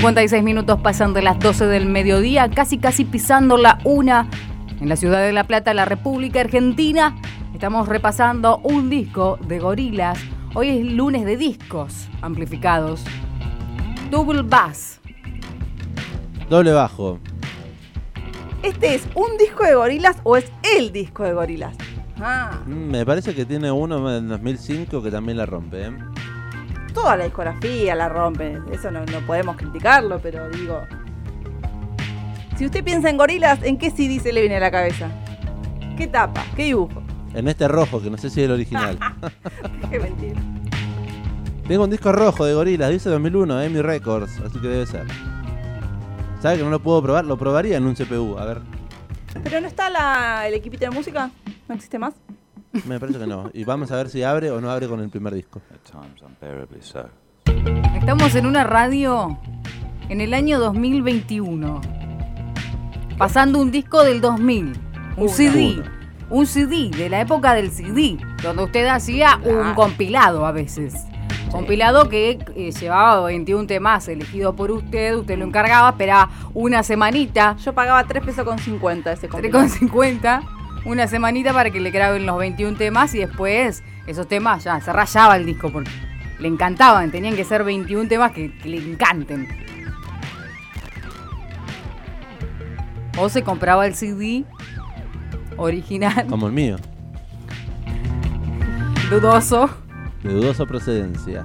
[0.00, 4.28] 56 minutos pasan de las 12 del mediodía, casi casi pisando la una
[4.80, 7.14] en la ciudad de La Plata, la República Argentina.
[7.52, 10.18] Estamos repasando un disco de gorilas.
[10.54, 13.04] Hoy es lunes de discos amplificados.
[14.10, 15.00] Double Bass.
[16.48, 17.18] Doble bajo.
[18.62, 21.76] ¿Este es un disco de gorilas o es el disco de gorilas?
[22.18, 25.86] Ah, Mm, Me parece que tiene uno en 2005 que también la rompe.
[25.86, 25.92] ¿eh?
[26.92, 28.62] Toda la discografía la rompen.
[28.72, 30.82] Eso no, no podemos criticarlo, pero digo.
[32.56, 35.08] Si usted piensa en gorilas, ¿en qué CD se le viene a la cabeza?
[35.96, 36.44] ¿Qué tapa?
[36.56, 37.02] ¿Qué dibujo?
[37.34, 38.98] En este rojo, que no sé si es el original.
[39.90, 40.40] Qué mentira.
[41.68, 45.06] Tengo un disco rojo de gorilas, dice 2001, Emi Records, así que debe ser.
[46.42, 47.24] ¿Sabe que no lo puedo probar?
[47.24, 48.60] Lo probaría en un CPU, a ver.
[49.44, 51.30] ¿Pero no está la- el equipito de música?
[51.68, 52.14] ¿No existe más?
[52.86, 53.50] Me parece que no.
[53.52, 55.60] Y vamos a ver si abre o no abre con el primer disco.
[57.98, 59.38] Estamos en una radio
[60.08, 61.80] en el año 2021.
[63.18, 64.64] Pasando un disco del 2000.
[64.66, 64.74] Un
[65.16, 65.28] Uno.
[65.28, 65.82] CD.
[66.30, 68.18] Un CD de la época del CD.
[68.42, 69.74] Donde usted hacía un Claro.
[69.74, 70.94] compilado a veces.
[71.50, 75.16] Compilado que eh, llevaba 21 temas elegido por usted.
[75.16, 77.56] Usted lo encargaba, esperaba una semanita.
[77.56, 79.64] Yo pagaba 3 pesos con 50 ese compilado.
[79.64, 80.42] 3,50.
[80.84, 84.92] Una semanita para que le graben los 21 temas y después esos temas ya se
[84.92, 85.90] rayaba el disco porque
[86.38, 87.10] le encantaban.
[87.10, 89.46] Tenían que ser 21 temas que, que le encanten.
[93.18, 94.44] O se compraba el CD
[95.56, 96.76] original, Como el mío,
[99.10, 99.68] dudoso.
[100.22, 101.44] de dudosa procedencia.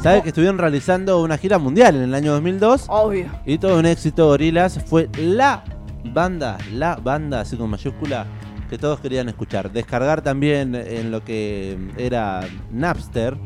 [0.00, 2.86] ¿Sabe que estuvieron realizando una gira mundial en el año 2002?
[2.88, 3.26] Obvio.
[3.46, 5.64] Y todo un éxito, Gorilas fue la
[6.12, 8.26] banda, la banda, así con mayúscula,
[8.68, 9.72] que todos querían escuchar.
[9.72, 12.40] Descargar también en lo que era
[12.70, 13.36] Napster,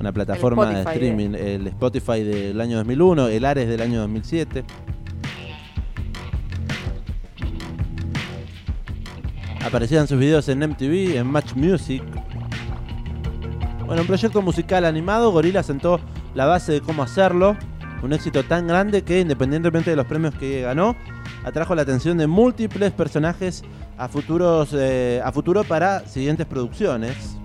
[0.00, 4.64] una plataforma de streaming, el Spotify del año 2001, el Ares del año 2007.
[9.64, 12.02] Aparecían sus videos en MTV, en Match Music.
[13.84, 16.00] Bueno, un proyecto musical animado, Gorilla sentó
[16.34, 17.56] la base de cómo hacerlo.
[18.02, 20.94] Un éxito tan grande que, independientemente de los premios que ganó,
[21.48, 23.62] atrajo la atención de múltiples personajes
[23.96, 27.36] a, futuros, eh, a futuro para siguientes producciones.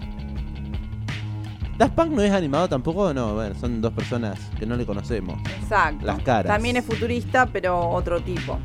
[1.77, 5.39] Daft Punk no es animado tampoco, no, bueno, son dos personas que no le conocemos.
[5.59, 6.05] Exacto.
[6.05, 6.45] Las caras.
[6.45, 8.59] También es futurista, pero otro tipo.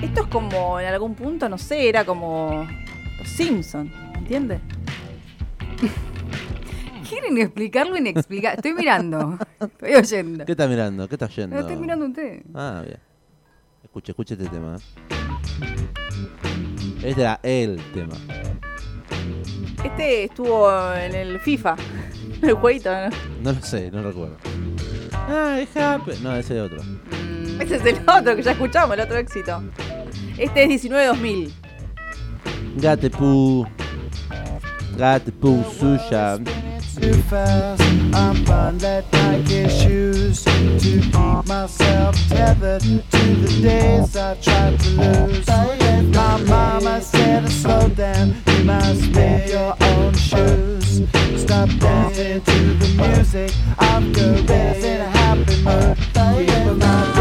[0.00, 2.66] Esto es como, en algún punto, no sé, era como
[3.18, 4.60] los Simpsons, ¿entiendes?
[7.08, 8.56] ¿Quieren explicarlo inexplicable?
[8.56, 9.38] Estoy mirando.
[9.60, 10.44] Estoy oyendo.
[10.44, 11.08] ¿Qué está mirando?
[11.08, 11.56] ¿Qué está oyendo?
[11.56, 12.42] No, estoy mirando usted.
[12.54, 12.98] Ah, bien.
[13.96, 14.76] Escuche, escuche este tema.
[17.02, 18.14] Este era el tema.
[19.82, 21.76] Este estuvo en el FIFA,
[22.42, 23.08] el jueguito, ¿no?
[23.42, 24.36] No lo sé, no recuerdo.
[25.14, 26.12] Ah, es happy.
[26.22, 26.84] No, ese es otro.
[27.58, 29.62] Ese es el otro que ya escuchamos, el otro éxito.
[30.36, 31.50] Este es 19-2000.
[32.76, 33.66] Gatepu.
[34.98, 36.38] Gatepu suya.
[36.96, 37.82] Too fast.
[38.14, 39.04] I'm buying that
[39.70, 41.12] shoes to keep
[41.46, 45.46] myself tethered to the days I tried to lose.
[46.14, 51.02] My mama said slow down, you must make your own shoes.
[51.36, 55.96] Stop dancing to the music of gorillas in a happy mood.
[56.14, 57.15] Keep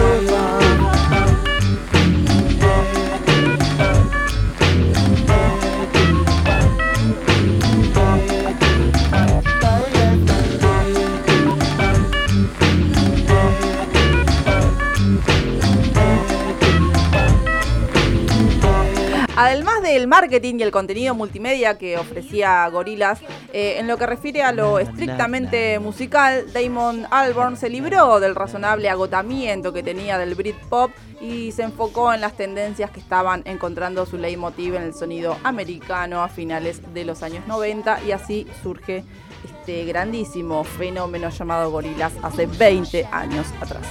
[19.37, 23.19] Además del marketing y el contenido multimedia que ofrecía Gorillaz,
[23.51, 28.89] eh, en lo que refiere a lo estrictamente musical, Damon Albarn se libró del razonable
[28.89, 34.17] agotamiento que tenía del Britpop y se enfocó en las tendencias que estaban encontrando su
[34.17, 39.03] leitmotiv en el sonido americano a finales de los años 90 y así surge
[39.43, 43.85] este grandísimo fenómeno llamado Gorillaz hace 20 años atrás.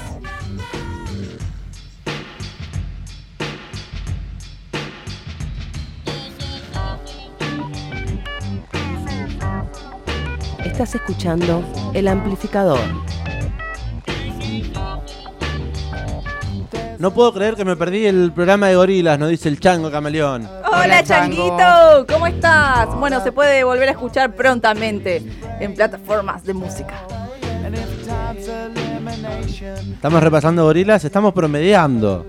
[10.74, 11.62] Estás escuchando
[11.94, 12.80] El Amplificador.
[16.98, 20.48] No puedo creer que me perdí el programa de gorilas, nos dice el chango camaleón.
[20.66, 22.06] Hola, Hola, Changuito.
[22.12, 22.88] ¿cómo estás?
[22.98, 25.22] Bueno, se puede volver a escuchar prontamente
[25.60, 27.06] en plataformas de música.
[29.92, 32.26] Estamos repasando gorilas, estamos promediando.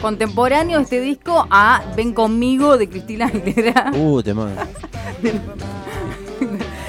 [0.00, 3.90] Contemporáneo este disco a Ven conmigo de Cristina Aguilera.
[3.96, 4.32] Uh, te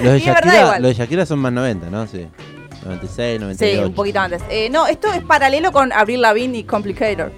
[0.02, 0.82] Los de, es verdad Shakira, igual.
[0.82, 2.06] los de Shakira son más 90, ¿no?
[2.06, 2.26] Sí.
[2.84, 3.78] 96, 98.
[3.80, 4.42] Sí, un poquito antes.
[4.50, 7.32] Eh, no, esto es paralelo con Abril Lavigne y Complicator.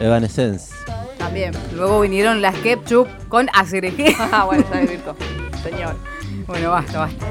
[0.00, 0.74] Evanescence.
[1.18, 1.52] También.
[1.74, 4.14] Luego vinieron las Ketchup con Acereje.
[4.32, 5.14] Ah, bueno, está de Virgo.
[5.62, 5.96] Señor.
[6.46, 7.26] bueno, basta, basta.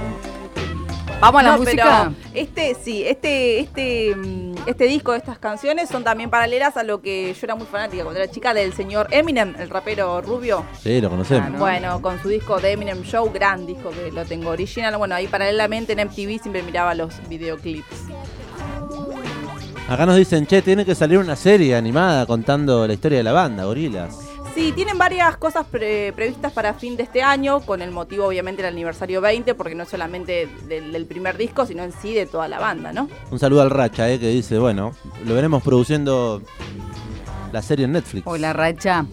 [1.21, 2.11] Vamos a la No, música.
[2.13, 7.01] pero este, sí, este, este, mm, este disco, estas canciones son también paralelas a lo
[7.01, 10.65] que yo era muy fanática cuando era chica del señor Eminem, el rapero rubio.
[10.81, 11.57] Sí, lo conocemos.
[11.59, 14.97] Bueno, con su disco de Eminem Show, gran disco que lo tengo original.
[14.97, 18.03] Bueno, ahí paralelamente en MTV siempre miraba los videoclips.
[19.87, 23.31] Acá nos dicen, che, tiene que salir una serie animada contando la historia de la
[23.33, 24.17] banda, Gorilas.
[24.55, 28.63] Sí, tienen varias cosas pre- previstas para fin de este año, con el motivo obviamente
[28.63, 32.25] del aniversario 20, porque no es solamente del, del primer disco, sino en sí de
[32.25, 33.09] toda la banda, ¿no?
[33.31, 34.93] Un saludo al Racha, eh, que dice, bueno,
[35.25, 36.41] lo veremos produciendo
[37.51, 38.25] la serie en Netflix.
[38.25, 39.05] Hola, Racha.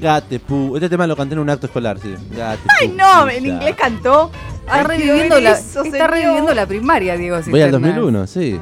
[0.00, 0.76] Gate, pu.
[0.76, 2.14] Este tema lo canté en un acto escolar, sí.
[2.36, 3.26] Gate, ¡Ay, no!
[3.26, 4.30] En inglés cantó.
[4.60, 6.10] Está, Ay, reviviendo la, eso, está señor.
[6.10, 7.88] reviviendo la primaria, Diego Voy al Cisterna.
[7.96, 8.60] 2001, sí.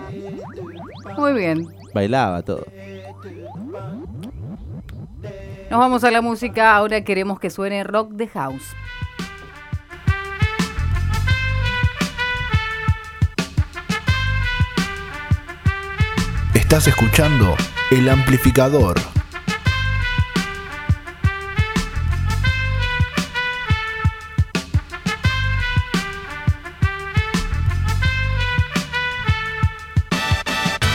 [1.17, 1.67] Muy bien.
[1.93, 2.65] Bailaba todo.
[5.73, 6.77] Nos vamos a la música.
[6.77, 8.63] Ahora queremos que suene Rock the House.
[16.53, 17.57] Estás escuchando
[17.91, 18.99] El Amplificador.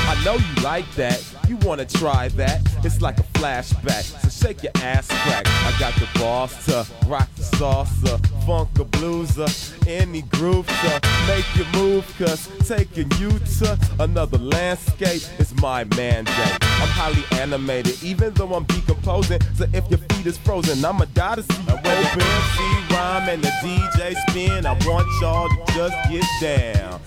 [0.05, 1.36] I know you like that.
[1.47, 2.61] You wanna try that?
[2.83, 4.03] It's like a flashback.
[4.21, 5.47] So shake your ass crack.
[5.47, 9.47] I got the boss to rock the salsa, funk a blueser,
[9.87, 12.05] any groove to make you move.
[12.17, 16.57] Cause taking you to another landscape is my mandate.
[16.61, 19.39] I'm highly animated, even though I'm decomposing.
[19.55, 21.91] So if your feet is frozen, I'ma die to see you open.
[21.91, 24.65] MC rhyme and the DJ spin.
[24.65, 27.06] I want y'all to just get down.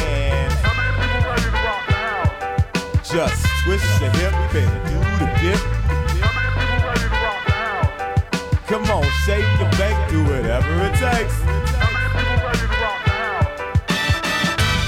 [3.11, 5.59] Just twist your hip and do the dip.
[8.67, 11.35] Come on, shake and back, do whatever it takes.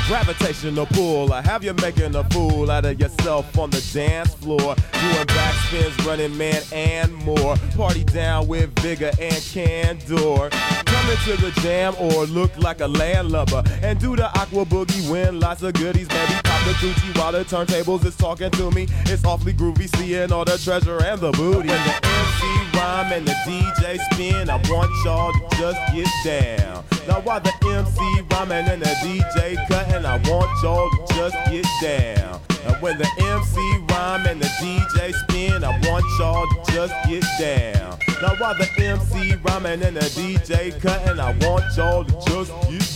[0.08, 4.58] Gravitational pull, I have you making a fool out of yourself on the dance floor.
[4.58, 7.58] Doing backspins, running man, and more.
[7.76, 10.50] Party down with vigor and candor.
[10.50, 13.64] Come into the jam or look like a landlubber.
[13.82, 16.08] And do the aqua boogie, win lots of goodies.
[16.08, 18.88] Pop the Gucci while the turntables is talking to me.
[19.06, 21.68] It's awfully groovy, seeing all the treasure and the booty.
[21.68, 26.86] When the MC rhyme and the DJ spin, I want y'all to just get down.
[27.08, 31.66] Now while the MC rhyming and the DJ cutting, I want y'all to just get
[31.82, 32.40] down.
[32.66, 33.60] And when the MC
[33.90, 38.00] rhyme and the DJ spin, I want y'all to just get down.
[38.22, 42.52] Now while the MC rhyming and the DJ cutting, I want y'all to just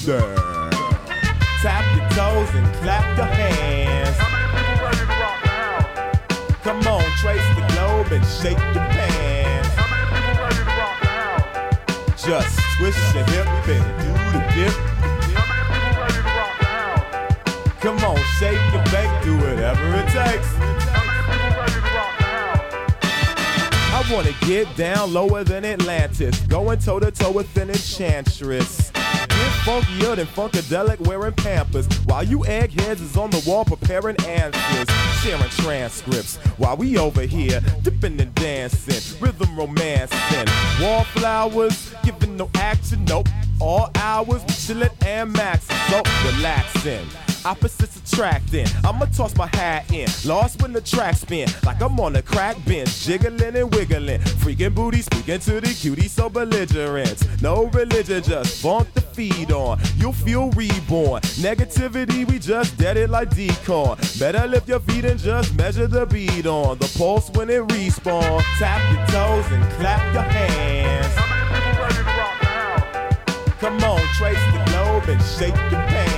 [0.05, 0.96] get down.
[1.61, 4.15] Tap your toes and clap your hands.
[6.61, 9.69] Come on, trace the globe and shake your pants.
[12.23, 14.75] Just twist your hip and do the dip.
[17.81, 20.49] Come on, shake your bake, do whatever it takes.
[23.89, 28.91] I wanna get down lower than Atlantis, going toe to toe with an enchantress.
[29.67, 34.87] Funkier than Funkadelic wearing Pampers, while you eggheads is on the wall preparing answers,
[35.21, 40.47] sharing transcripts, while we over here dipping and dancing, rhythm romancing,
[40.81, 43.27] wallflowers, giving no action, nope.
[43.59, 46.01] All hours, chillin' and maxing, so
[46.31, 47.26] relaxing.
[47.47, 48.67] Opposites attracting.
[48.83, 50.09] I'ma toss my hat in.
[50.25, 51.47] Lost when the track spin.
[51.65, 53.05] Like I'm on a crack bench.
[53.05, 54.19] Jiggling and wiggling.
[54.43, 57.41] Freaking booty speaking to the cutie so belligerent.
[57.41, 59.79] No religion, just funk the feed on.
[59.95, 61.21] You'll feel reborn.
[61.39, 63.95] Negativity, we just dead it like decorn.
[64.19, 66.77] Better lift your feet and just measure the beat on.
[66.79, 68.43] The pulse when it respawn.
[68.59, 71.15] Tap your toes and clap your hands.
[73.61, 76.16] Come on, trace the globe and shake your pants.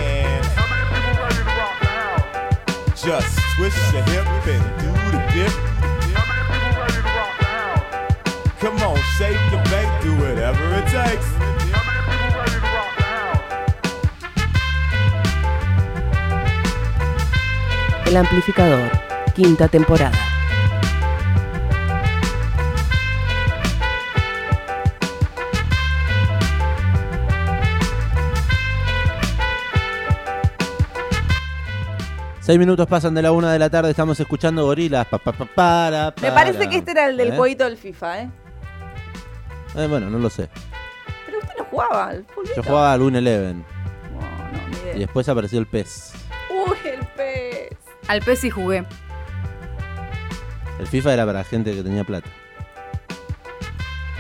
[3.02, 5.54] Just twist your hip and do the dip.
[8.60, 11.26] Come on, shake and bake, do whatever it takes.
[18.06, 18.92] El amplificador.
[19.34, 20.29] quinta temporada.
[32.50, 35.06] Seis minutos pasan de la una de la tarde, estamos escuchando gorilas.
[35.06, 36.34] Pa, pa, pa, para, Me para.
[36.34, 37.38] parece que este era el del ¿Eh?
[37.38, 38.30] jueguito del FIFA, ¿eh?
[39.76, 40.50] Eh, bueno, no lo sé.
[41.28, 42.56] Pero usted no jugaba al fulbito.
[42.56, 44.96] Yo jugaba al 1-11 No, no, ni idea.
[44.96, 46.14] y después apareció el PES.
[46.50, 47.70] Uy, el pez.
[48.08, 48.84] Al pez sí jugué.
[50.80, 52.30] El FIFA era para gente que tenía plata.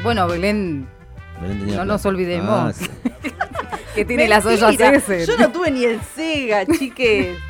[0.03, 0.87] Bueno, Belén,
[1.41, 1.85] Belén tenía No plata.
[1.85, 2.47] nos olvidemos.
[2.51, 2.85] Ah, sí.
[3.95, 5.25] que tiene las ollas ese.
[5.25, 7.35] Yo no tuve ni el Sega, chiques.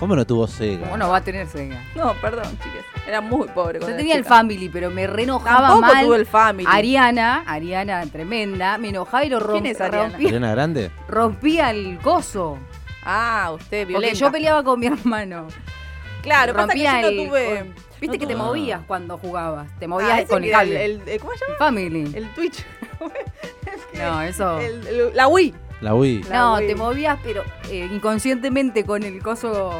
[0.00, 0.84] ¿Cómo no tuvo Sega?
[0.84, 1.84] ¿Cómo no va a tener Sega?
[1.94, 2.84] No, perdón, chiques.
[3.06, 3.78] Era muy pobre.
[3.80, 4.24] Yo tenía el.
[4.24, 6.04] Family, pero me reenojaba Tampoco mal.
[6.06, 6.66] tuve el Family.
[6.70, 9.72] Ariana, Ariana tremenda, me enojaba y lo ¿Quién rompía.
[9.72, 10.08] es Ariana?
[10.08, 10.90] Rompía, ¿Ariana Grande?
[11.06, 12.58] rompía el coso.
[13.04, 14.12] Ah, usted, violenta.
[14.12, 15.48] Porque yo peleaba con mi hermano.
[16.22, 17.72] Claro, pasa que rompía yo no el- tuve...
[18.00, 19.68] Viste no que te tuve- movías cuando jugabas.
[19.78, 21.58] Te Ah, movías ese con el el- el- ¿Cómo se llama?
[21.58, 22.12] Family.
[22.14, 22.64] El Twitch.
[23.98, 24.58] No, eso.
[24.60, 25.54] El- el- la Wii.
[25.80, 26.24] La Wii.
[26.24, 26.66] La no, Wii.
[26.66, 29.72] te movías, pero eh, inconscientemente con el coso.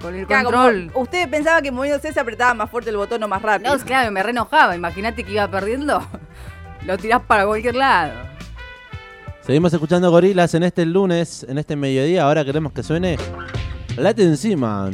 [0.00, 0.90] Con el Claro, control.
[0.92, 3.76] como usted pensaba que moviéndose se apretaba más fuerte el botón o más rápido.
[3.76, 4.74] No, claro, me reenojaba.
[4.74, 6.02] Imagínate que iba perdiendo.
[6.86, 8.12] Lo tirás para cualquier lado.
[9.42, 12.24] Seguimos escuchando gorilas en este lunes, en este mediodía.
[12.24, 13.16] Ahora queremos que suene
[13.96, 14.90] Late encima.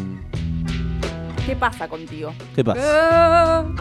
[1.45, 2.33] ¿Qué pasa contigo?
[2.57, 2.81] ¿Qué pasa?
[2.81, 3.75] Déjalo.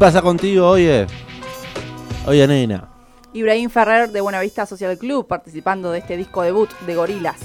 [0.00, 1.06] Pasa contigo, oye?
[2.26, 2.88] Oye, nena.
[3.34, 7.36] Ibrahim Ferrer de Buenavista Social Club participando de este disco debut de Gorilas.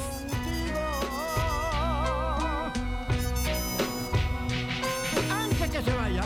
[5.30, 6.22] Antes que se vaya.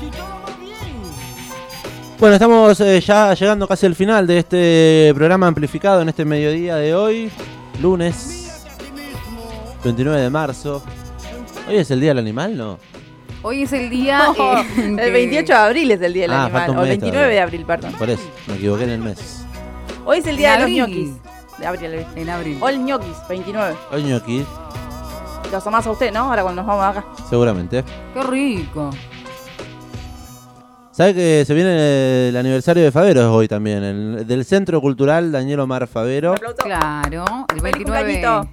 [0.00, 1.02] Si todo va bien.
[2.18, 6.76] Bueno, estamos eh, ya llegando casi al final de este programa amplificado en este mediodía
[6.76, 7.30] de hoy,
[7.82, 8.64] lunes
[9.84, 10.82] 29 de marzo.
[11.68, 12.97] ¿Hoy es el Día del Animal, no?
[13.42, 14.20] Hoy es el día.
[14.38, 16.70] No, eh, el que- 28 de abril es el Día del Ah, Animal.
[16.70, 17.34] O el mes 29 todavía.
[17.36, 17.92] de abril, perdón.
[17.94, 19.44] Por eso, me equivoqué en el mes.
[20.04, 21.10] Hoy es el Día de los ñoquis.
[21.58, 22.58] De abril, En abril.
[22.60, 23.74] Hoy ñoquis, 29.
[23.92, 24.44] Hoy ñoqui,
[25.52, 26.20] Los amás a usted, ¿no?
[26.20, 27.06] Ahora cuando nos vamos acá.
[27.28, 27.82] seguramente.
[28.14, 28.90] Qué rico.
[30.92, 33.82] ¿Sabe que se viene el aniversario de Favero hoy también?
[33.84, 36.32] el- del Centro Cultural Daniel Omar Favero.
[36.32, 36.56] Aplauso.
[36.58, 37.24] Claro.
[37.54, 38.50] El Feliz 29, cumpleañito.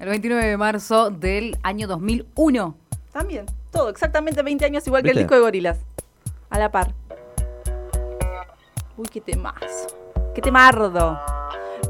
[0.00, 2.76] el 29 de marzo del año 2001.
[3.16, 5.78] También, todo, exactamente 20 años igual que el disco de Gorilas.
[6.50, 6.92] A la par.
[8.98, 9.86] Uy, qué temazo.
[10.34, 11.18] Qué temardo.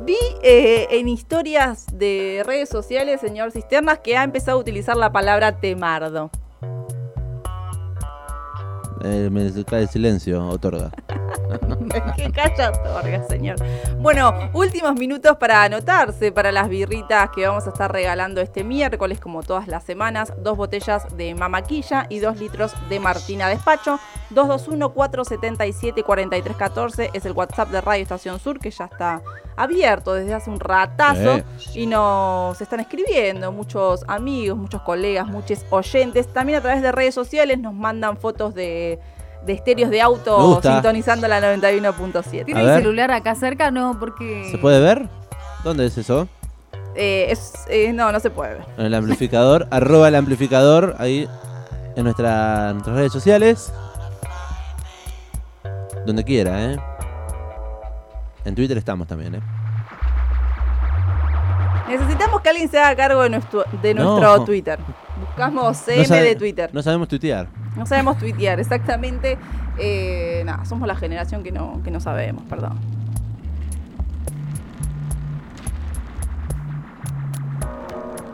[0.02, 5.10] Vi eh, en historias de redes sociales, señor Cisternas, que ha empezado a utilizar la
[5.10, 6.30] palabra temardo.
[9.08, 10.90] Eh, me cae el silencio, otorga.
[12.16, 13.54] Qué calla otorga, señor.
[14.00, 19.20] Bueno, últimos minutos para anotarse para las birritas que vamos a estar regalando este miércoles,
[19.20, 20.32] como todas las semanas.
[20.42, 24.00] Dos botellas de mamaquilla y dos litros de Martina Despacho.
[24.34, 29.22] 221-477-4314 es el WhatsApp de Radio Estación Sur, que ya está
[29.56, 31.40] abierto desde hace un ratazo.
[31.74, 36.32] Y nos están escribiendo muchos amigos, muchos colegas, muchos oyentes.
[36.32, 38.98] También a través de redes sociales nos mandan fotos de,
[39.44, 42.44] de estéreos de auto sintonizando la 91.7.
[42.44, 43.70] ¿Tiene el celular acá cerca?
[43.70, 44.48] No, porque.
[44.50, 45.08] ¿Se puede ver?
[45.64, 46.28] ¿Dónde es eso?
[46.94, 48.64] Eh, es, eh, no, no se puede ver.
[48.78, 51.28] En el amplificador, arroba el amplificador, ahí
[51.94, 53.72] en nuestra- nuestras redes sociales.
[56.06, 56.76] Donde quiera, ¿eh?
[58.46, 59.40] En Twitter estamos también, ¿eh?
[61.88, 64.04] Necesitamos que alguien se haga cargo de nuestro, de No.
[64.18, 64.78] nuestro Twitter.
[65.20, 66.70] Buscamos CM No sabe- de Twitter.
[66.72, 67.48] No sabemos tuitear.
[67.76, 69.36] No sabemos tuitear, exactamente.
[69.78, 72.78] Eh, nada, somos la generación que no, que no sabemos, perdón.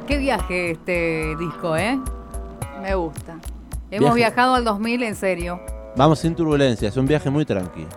[0.07, 1.99] Qué viaje este disco, ¿eh?
[2.83, 3.39] Me gusta.
[3.91, 4.31] Hemos Viaje.
[4.31, 5.61] viajado al 2000 en serio.
[5.97, 7.89] Vamos sin turbulencia, es un viaje muy tranquilo.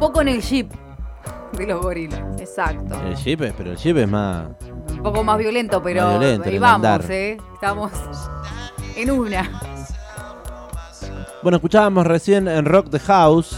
[0.00, 0.72] Un poco en el jeep
[1.58, 2.40] de los gorilas.
[2.40, 2.98] Exacto.
[3.04, 4.48] El jeep es, pero el jeep es más.
[4.92, 7.10] Un poco más violento, pero Más violento, ahí vamos, andar.
[7.10, 7.36] ¿eh?
[7.52, 7.92] Estamos
[8.96, 9.60] en una.
[11.42, 13.54] Bueno, escuchábamos recién en Rock the House.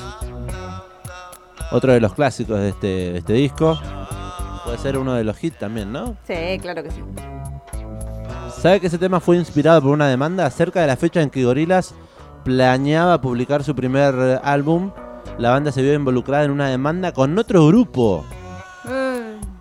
[1.71, 3.79] Otro de los clásicos de este, de este disco.
[4.65, 6.17] Puede ser uno de los hits también, ¿no?
[6.27, 7.05] Sí, claro que sí.
[8.61, 11.45] ¿Sabe que ese tema fue inspirado por una demanda acerca de la fecha en que
[11.45, 11.95] Gorillaz
[12.43, 14.91] planeaba publicar su primer álbum?
[15.43, 18.25] La banda se vio involucrada en una demanda con otro grupo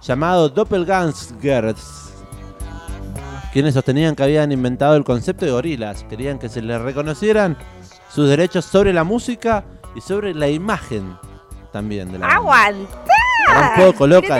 [0.03, 2.13] llamado Doppelgangers,
[3.51, 6.03] quienes sostenían que habían inventado el concepto de Gorillaz.
[6.03, 7.57] Querían que se les reconocieran
[8.13, 9.63] sus derechos sobre la música
[9.95, 11.17] y sobre la imagen
[11.71, 12.27] también de la.
[12.27, 12.87] ¡Aguanta!
[13.49, 14.35] Un poco loca.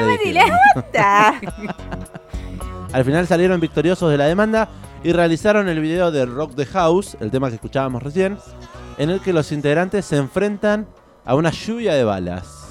[2.93, 4.69] Al final salieron victoriosos de la demanda
[5.03, 8.37] y realizaron el video de Rock the House, el tema que escuchábamos recién,
[8.99, 10.85] en el que los integrantes se enfrentan
[11.25, 12.67] a una lluvia de balas.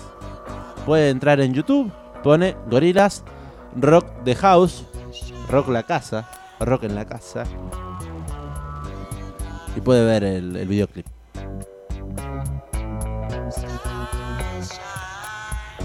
[0.86, 1.92] Puede entrar en YouTube,
[2.22, 3.22] pone Gorilas
[3.76, 4.84] Rock the House,
[5.50, 6.28] Rock la casa,
[6.58, 7.44] Rock en la casa,
[9.76, 11.06] y puede ver el, el videoclip.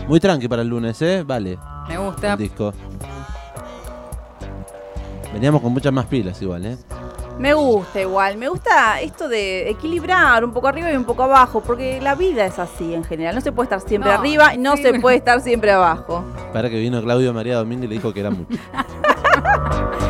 [0.07, 1.24] Muy tranqui para el lunes, ¿eh?
[1.26, 1.57] Vale,
[1.88, 2.34] Me gusta.
[2.34, 2.74] el disco.
[5.34, 6.78] Veníamos con muchas más pilas igual, ¿eh?
[7.38, 11.61] Me gusta igual, me gusta esto de equilibrar un poco arriba y un poco abajo,
[11.61, 14.57] porque la vida es así en general, no se puede estar siempre No, arriba y
[14.57, 16.23] no sí, se puede estar siempre abajo.
[16.53, 18.57] Para que vino Claudio María Domínguez y le dijo que era mucho.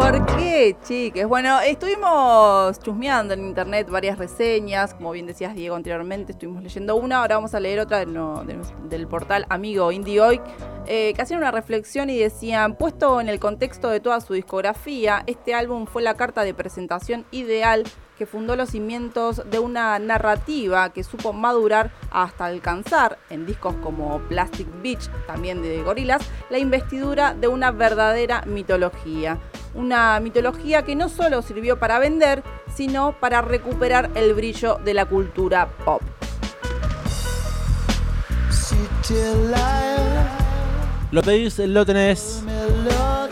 [0.00, 1.26] ¿Por qué, chiques?
[1.28, 7.20] Bueno, estuvimos chusmeando en internet varias reseñas, como bien decías Diego anteriormente, estuvimos leyendo una,
[7.20, 10.40] ahora vamos a leer otra no- de- del portal Amigo Indie Hoy,
[10.86, 15.22] eh, que hacían una reflexión y decían, puesto en el contexto de toda su discografía,
[15.26, 17.84] este álbum fue la carta de presentación ideal
[18.20, 24.18] que fundó los cimientos de una narrativa que supo madurar hasta alcanzar, en discos como
[24.28, 29.38] Plastic Beach, también de Gorillaz, la investidura de una verdadera mitología.
[29.74, 32.42] Una mitología que no solo sirvió para vender,
[32.74, 36.02] sino para recuperar el brillo de la cultura pop.
[41.10, 42.44] Lo pedís, lo tenés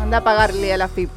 [0.00, 1.10] Anda a pagarle a la FIP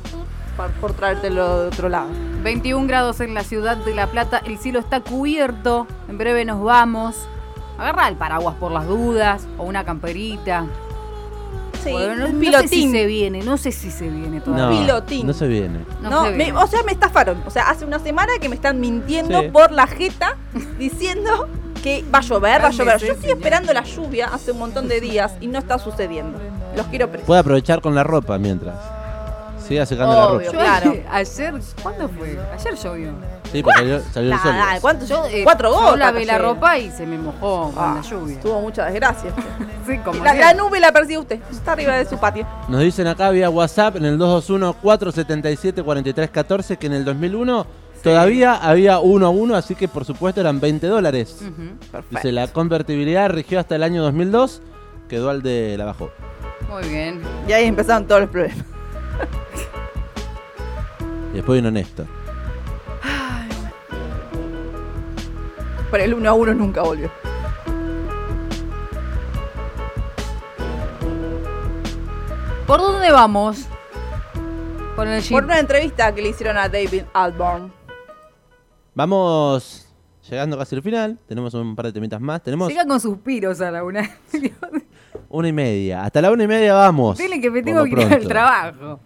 [0.58, 2.08] por, por traértelo de otro lado.
[2.42, 4.42] 21 grados en la ciudad de La Plata.
[4.46, 5.86] El cielo está cubierto.
[6.10, 7.16] En breve nos vamos.
[7.82, 9.48] Agarra el paraguas por las dudas.
[9.58, 10.66] O una camperita.
[11.84, 12.92] Sí, Bueno, no, un no sé si pilotín.
[12.92, 13.42] se viene.
[13.44, 14.66] No sé si se viene todavía.
[14.80, 15.26] No, pilotín.
[15.26, 15.80] no se viene.
[16.02, 16.54] No No, se me- viene.
[16.58, 17.42] o sea, me estafaron.
[17.48, 19.48] O sea, hace una semana que me están mintiendo Sí.
[19.50, 20.38] por la jeta
[20.78, 21.48] diciendo
[21.82, 23.00] que va a llover, va a llover.
[23.00, 26.38] Yo estoy esperando la lluvia hace un montón de días y no está sucediendo.
[26.78, 27.26] Los quiero presos.
[27.26, 28.76] Puede aprovechar con la ropa mientras.
[29.68, 30.20] Siga secando Obvio.
[30.20, 30.44] la ropa.
[30.46, 30.96] Yo claro.
[31.12, 31.54] Ayer,
[31.84, 32.40] ¿cuándo fue?
[32.54, 33.12] Ayer llovió.
[33.52, 34.52] Sí, porque salió, salió el sol.
[34.54, 35.06] Nada, ¿cuánto?
[35.06, 36.00] Yo, eh, Cuatro Yo gotas.
[36.00, 36.56] lavé la cayeron.
[36.56, 38.40] ropa y se me mojó con Ah, la lluvia.
[38.40, 39.32] Tuvo mucha desgracia.
[39.88, 40.64] Sí, como La, la siempre.
[40.64, 41.40] nube la persigue usted.
[41.52, 42.46] Está arriba de su patio.
[42.70, 47.66] Nos dicen acá vía WhatsApp en el 221-477-4314 que en el 2001
[48.04, 51.38] todavía había uno a uno, así que por supuesto eran 20 dólares.
[51.42, 51.78] Ujú.
[51.92, 52.18] Perfecto.
[52.18, 54.62] Dice, la convertibilidad rigió hasta el año 2002,
[55.10, 56.12] quedó al de la bajó.
[56.70, 57.22] Muy bien.
[57.48, 58.66] Y ahí empezaron todos los problemas.
[61.32, 62.08] Y después vino Néstor.
[65.90, 67.12] Pero el uno a uno nunca volvió.
[72.66, 73.68] ¿Por dónde vamos?
[74.96, 75.34] El.
[75.34, 77.74] Por una entrevista que le hicieron a David Albarn.
[78.94, 79.88] Vamos
[80.30, 83.72] llegando casi al final, tenemos un par de temitas más, tenemos Siga con suspiros a
[83.72, 84.10] la una.
[85.30, 87.18] una y media, hasta la una y media vamos.
[87.18, 89.00] Dile que me tengo que ir al trabajo.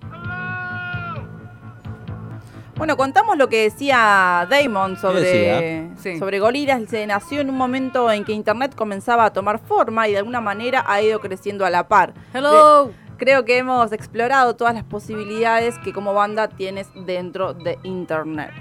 [2.77, 5.95] Bueno, contamos lo que decía Damon sobre, decía?
[5.97, 6.19] Sí.
[6.19, 6.81] sobre gorilas.
[6.89, 10.41] Se nació en un momento en que Internet comenzaba a tomar forma y de alguna
[10.41, 12.13] manera ha ido creciendo a la par.
[12.33, 12.87] Hello.
[12.87, 18.51] De- creo que hemos explorado todas las posibilidades que como banda tienes dentro de Internet.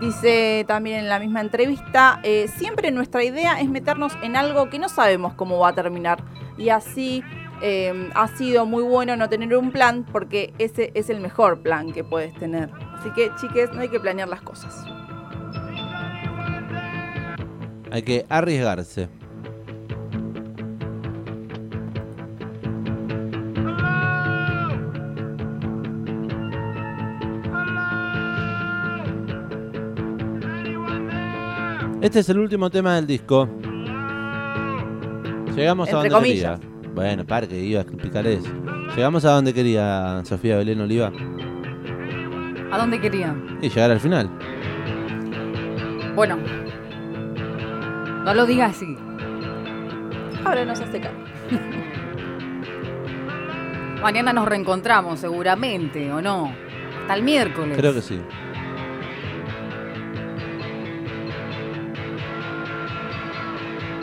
[0.00, 4.78] Dice también en la misma entrevista, eh, siempre nuestra idea es meternos en algo que
[4.78, 6.22] no sabemos cómo va a terminar.
[6.60, 7.24] Y así
[7.62, 11.90] eh, ha sido muy bueno no tener un plan porque ese es el mejor plan
[11.90, 12.68] que puedes tener.
[12.98, 14.84] Así que chiques, no hay que planear las cosas.
[17.90, 19.08] Hay que arriesgarse.
[32.02, 33.48] Este es el último tema del disco.
[35.60, 36.58] Llegamos a Entre donde comillas.
[36.60, 36.90] quería.
[36.94, 38.48] Bueno, par que iba a explicar eso.
[38.96, 41.12] Llegamos a donde quería Sofía Belén Oliva.
[42.72, 43.36] ¿A dónde quería?
[43.60, 44.30] Y llegar al final.
[46.14, 46.38] Bueno.
[48.24, 48.96] No lo digas así.
[50.46, 51.18] Ahora nos hace cargo.
[54.02, 56.54] Mañana nos reencontramos, seguramente, ¿o no?
[57.02, 57.76] Hasta el miércoles.
[57.76, 58.18] Creo que sí.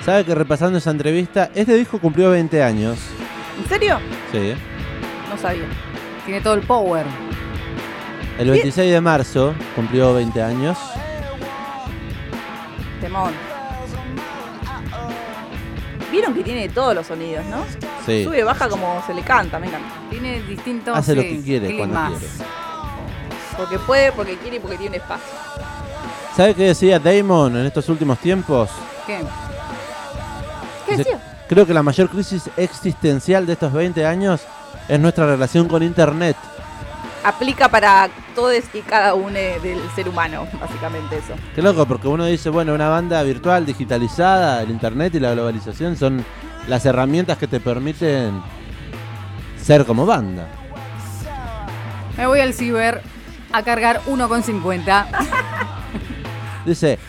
[0.08, 2.98] ¿Sabe que repasando esa entrevista, este disco cumplió 20 años?
[3.62, 4.00] ¿En serio?
[4.32, 4.54] Sí.
[5.30, 5.66] No sabía.
[6.24, 7.06] Tiene todo el power.
[8.40, 10.78] El 26 de marzo cumplió 20 años.
[16.10, 17.66] Vieron que tiene todos los sonidos, ¿no?
[18.06, 18.24] Sí.
[18.24, 19.90] Sube, baja como se le canta, me encanta.
[20.10, 20.98] Tiene distintos.
[20.98, 22.34] Hace lo que quiere cuando quiere.
[23.58, 25.34] Porque puede, porque quiere y porque tiene espacio.
[26.34, 28.70] ¿Sabe qué decía Damon en estos últimos tiempos?
[29.06, 29.20] ¿Qué?
[31.48, 34.42] Creo que la mayor crisis existencial de estos 20 años
[34.88, 36.36] es nuestra relación con Internet.
[37.24, 41.34] Aplica para todos y cada uno del ser humano, básicamente eso.
[41.56, 45.98] Qué loco, porque uno dice, bueno, una banda virtual, digitalizada, el Internet y la globalización
[45.98, 46.24] son
[46.68, 48.42] las herramientas que te permiten
[49.62, 50.48] ser como banda.
[52.18, 53.02] Me voy al ciber
[53.52, 55.06] a cargar 1,50.
[56.66, 57.00] Dice,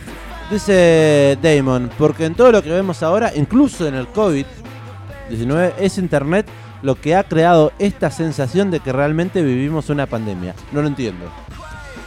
[0.50, 6.46] dice Damon, porque en todo lo que vemos ahora, incluso en el COVID-19, es Internet
[6.82, 10.54] lo que ha creado esta sensación de que realmente vivimos una pandemia.
[10.72, 11.26] No lo entiendo.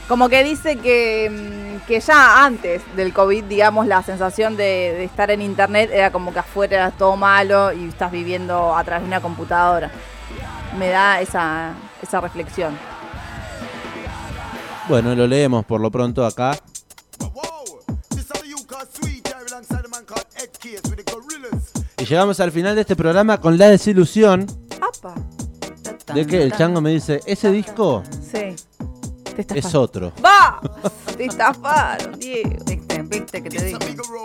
[0.08, 5.04] Como que dice que, mm, que ya antes del COVID, digamos, la sensación de, de
[5.06, 9.04] estar en internet era como que afuera era todo malo y estás viviendo a través
[9.04, 9.90] de una computadora.
[10.78, 12.78] Me da esa, esa reflexión.
[14.90, 16.58] Bueno, lo leemos por lo pronto acá.
[21.98, 24.46] Y llegamos al final de este programa con la desilusión
[24.82, 25.16] ¡Apa!
[26.14, 28.56] de que el chango me dice, ese disco Sí.
[29.44, 30.12] Te es otro.
[30.24, 30.62] ¡Va!
[31.18, 32.50] Te estafaron, Diego.
[32.66, 33.02] ¿Viste?
[33.04, 33.80] ¿Viste que te digo?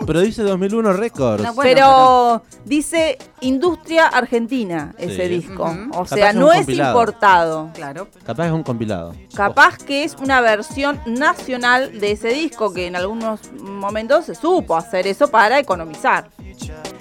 [0.06, 1.42] Pero dice 2001 Records.
[1.42, 5.40] No, bueno, Pero dice Industria Argentina ese Sí.
[5.40, 5.64] disco.
[5.64, 5.90] Ujú.
[5.90, 6.90] O Capaz sea, es un no es compilado.
[7.00, 7.70] importado.
[7.74, 8.08] Claro.
[8.24, 9.14] Capaz es un compilado.
[9.34, 14.76] Capaz que es una versión nacional de ese disco que en algunos momentos se supo
[14.76, 16.28] hacer eso para economizar.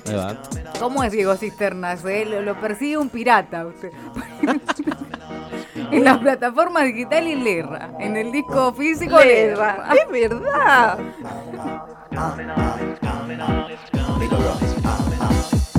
[0.08, 0.36] Ahí va.
[0.80, 2.04] ¿Cómo es Diego Cisternas?
[2.06, 2.26] eh?
[2.26, 3.66] Lo, lo persigue un pirata.
[3.68, 3.92] usted.
[5.92, 7.92] en la plataforma digital y le erra.
[8.00, 9.90] En el disco físico le erra.
[9.94, 11.00] Es verdad.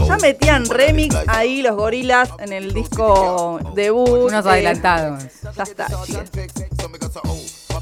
[0.07, 4.09] Ya metían remix ahí los gorilas en el disco debut.
[4.09, 5.25] Unos eh, adelantados.
[5.57, 5.87] Ya está.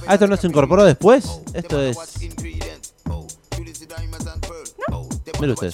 [0.06, 1.40] Ah, esto no se incorporó después.
[1.52, 1.98] Esto es.
[5.40, 5.72] Mire usted.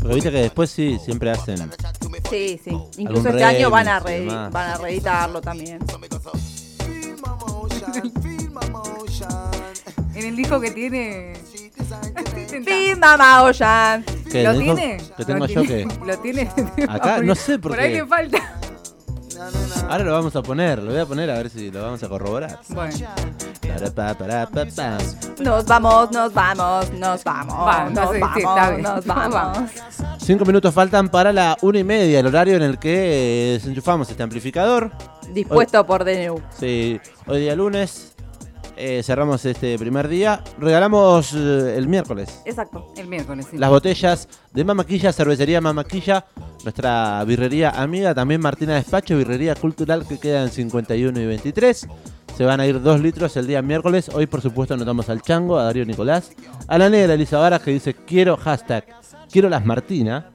[0.00, 1.70] Porque viste que después sí, siempre hacen.
[2.30, 2.70] Sí, sí.
[2.98, 5.80] Incluso este año van a, re- van a reeditarlo también.
[10.14, 11.32] En el disco que tiene.
[12.64, 13.00] Fin,
[13.42, 14.04] Oyan.
[14.30, 14.98] ¿Qué, ¿Lo tiene?
[15.16, 15.88] Que tengo ¿Lo yo tiene?
[15.88, 15.94] que.
[16.06, 16.50] ¿Lo tiene?
[16.88, 17.98] Acá, no sé por Por ahí qué.
[18.00, 18.38] le falta.
[19.88, 22.08] Ahora lo vamos a poner, lo voy a poner a ver si lo vamos a
[22.08, 22.60] corroborar.
[22.68, 22.94] Bueno.
[25.40, 27.54] Nos vamos, nos vamos, nos vamos.
[27.54, 29.70] Va, no nos vamos, nos vamos.
[30.18, 34.10] Cinco minutos faltan para la una y media, el horario en el que eh, desenchufamos
[34.10, 34.90] este amplificador.
[35.32, 36.40] Dispuesto por DNU.
[36.58, 38.10] Sí, hoy día lunes
[38.82, 40.42] eh, cerramos este primer día.
[40.58, 42.86] Regalamos eh, el miércoles Exacto.
[42.96, 43.58] El miércoles, sí.
[43.58, 46.24] las botellas de Mamaquilla, cervecería Mamaquilla,
[46.64, 51.88] nuestra birrería amiga, también Martina Despacho, birrería cultural que queda en 51 y 23.
[52.40, 54.10] Se van a ir dos litros el día miércoles.
[54.14, 56.32] Hoy, por supuesto, anotamos al Chango, a Darío Nicolás,
[56.68, 58.86] a la negra Elisa Varas que dice quiero hashtag,
[59.30, 60.30] quiero las Martina.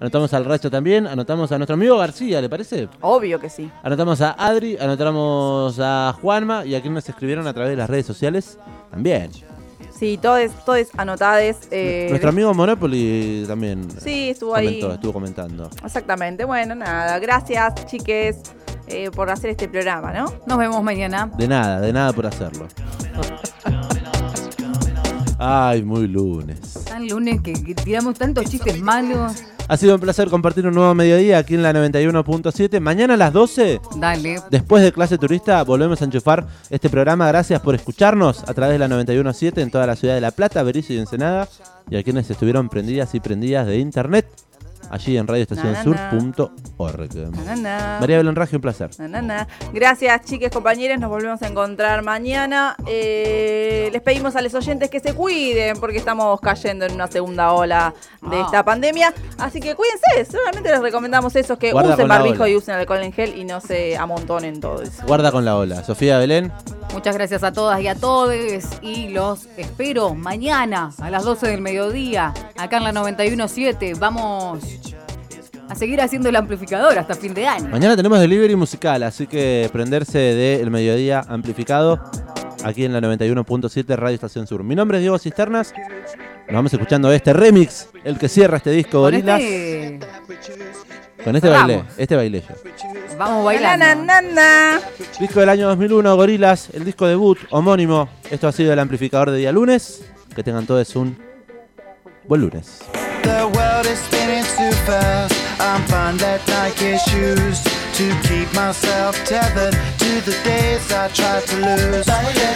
[0.00, 2.88] Anotamos al resto también, anotamos a nuestro amigo García, ¿le parece?
[3.00, 3.68] Obvio que sí.
[3.82, 7.90] Anotamos a Adri, anotamos a Juanma y a quienes nos escribieron a través de las
[7.90, 8.56] redes sociales
[8.92, 9.32] también.
[9.92, 11.66] Sí, todos, todos anotades.
[11.72, 14.80] eh, Nuestro amigo Monopoly también Sí, estuvo ahí.
[14.80, 15.68] estuvo comentando.
[15.84, 16.44] Exactamente.
[16.44, 17.18] Bueno, nada.
[17.18, 18.40] Gracias, chiques,
[18.90, 20.32] eh, por hacer este programa, ¿no?
[20.46, 21.30] Nos vemos mañana.
[21.36, 22.66] De nada, de nada por hacerlo.
[25.38, 26.84] Ay, muy lunes.
[26.86, 29.42] Tan lunes que, que tiramos tantos chistes malos.
[29.68, 32.80] Ha sido un placer compartir un nuevo mediodía aquí en la 91.7.
[32.80, 34.40] Mañana a las 12, Dale.
[34.50, 37.28] después de clase turista, volvemos a enchufar este programa.
[37.28, 40.62] Gracias por escucharnos a través de la 91.7 en toda la ciudad de La Plata,
[40.64, 41.48] Berizo y Ensenada.
[41.88, 44.26] Y a quienes estuvieron prendidas y prendidas de internet,
[44.90, 47.30] allí en radioestacionsur.org.
[48.00, 48.90] María Belén Raggio, un placer.
[48.98, 49.48] Na, na, na.
[49.72, 50.98] Gracias, chiques, compañeros.
[50.98, 52.76] Nos volvemos a encontrar mañana.
[52.86, 57.52] Eh, les pedimos a los oyentes que se cuiden porque estamos cayendo en una segunda
[57.52, 58.42] ola de Ah.
[58.44, 59.12] esta pandemia.
[59.38, 60.30] Así que cuídense.
[60.36, 63.60] Solamente les recomendamos eso, que Guarda usen barbijo y usen alcohol en gel y no
[63.60, 65.06] se amontonen todo eso.
[65.06, 65.82] Guarda con la ola.
[65.84, 66.52] Sofía Belén.
[66.92, 68.34] Muchas gracias a todas y a todos
[68.82, 73.94] y los espero mañana a las 12 del mediodía acá en la 917.
[73.94, 74.58] Vamos
[75.70, 77.68] a seguir haciendo el amplificador hasta fin de año.
[77.68, 82.02] Mañana tenemos delivery musical, así que prenderse del mediodía amplificado
[82.64, 84.64] aquí en la 91.7 Radio Estación Sur.
[84.64, 85.72] Mi nombre es Diego Cisternas.
[86.48, 89.40] Nos vamos escuchando este remix, el que cierra este disco Gorilas.
[89.40, 90.00] este
[91.22, 91.66] Con este Vamos.
[91.68, 92.54] bailé, este bailé yo.
[93.16, 93.86] vamos bailando.
[93.86, 94.80] na, na, na.
[95.20, 98.08] Disco del año 2001, Gorilas, el disco debut homónimo.
[98.28, 100.04] Esto ha sido el amplificador de día lunes.
[100.34, 101.16] Que tengan todos un
[102.26, 102.80] buen lunes.
[103.22, 103.46] The
[104.56, 105.39] too fast.
[105.60, 107.60] I'm fine that Nike shoes
[108.00, 112.08] to keep myself tethered to the days I tried to lose.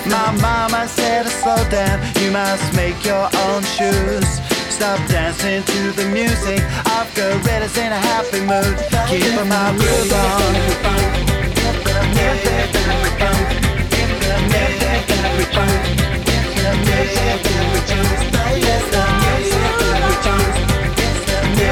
[0.09, 4.41] My mama said, slow down, you must make your own shoes.
[4.73, 6.65] Stop dancing to the music.
[6.97, 8.73] I've got gorillas in a happy mood.
[9.13, 11.05] Keep my groove on.
[12.15, 12.65] There's a
[13.13, 13.55] monkey
[14.01, 14.45] in the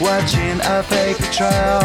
[0.00, 1.80] watching a fake trail.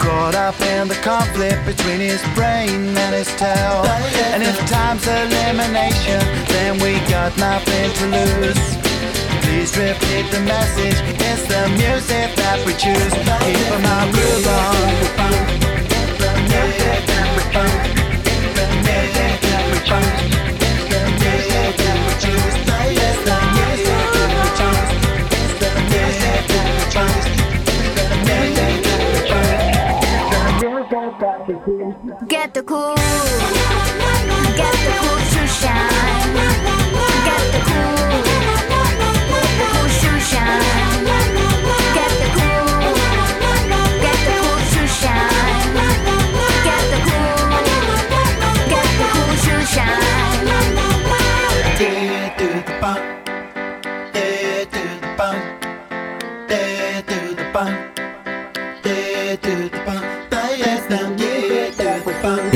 [0.00, 3.84] Caught up in the conflict between his brain and his tail.
[4.32, 8.76] And if time's elimination, then we got nothing to lose.
[9.44, 10.98] Please repeat the message.
[11.28, 13.12] It's the music that we choose.
[13.44, 14.46] Keep my groove
[17.96, 18.01] on.
[32.26, 32.96] Get the cool,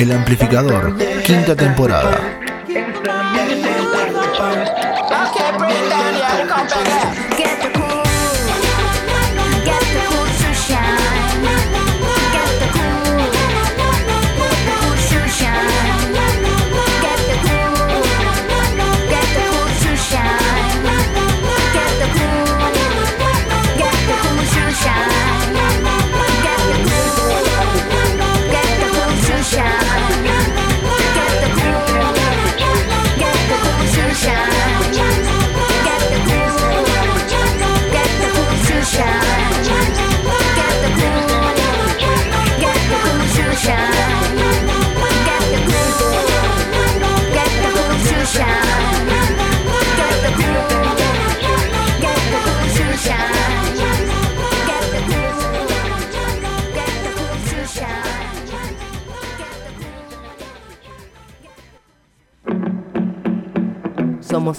[0.07, 2.46] El amplificador, quinta temporada.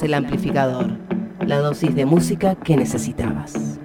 [0.04, 0.92] El amplificador,
[1.46, 3.80] la dosis de música que necesitabas.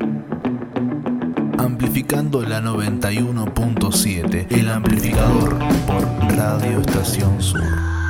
[1.58, 6.02] Amplificando la 91.7, el amplificador por
[6.36, 8.01] Radio Estación Sur.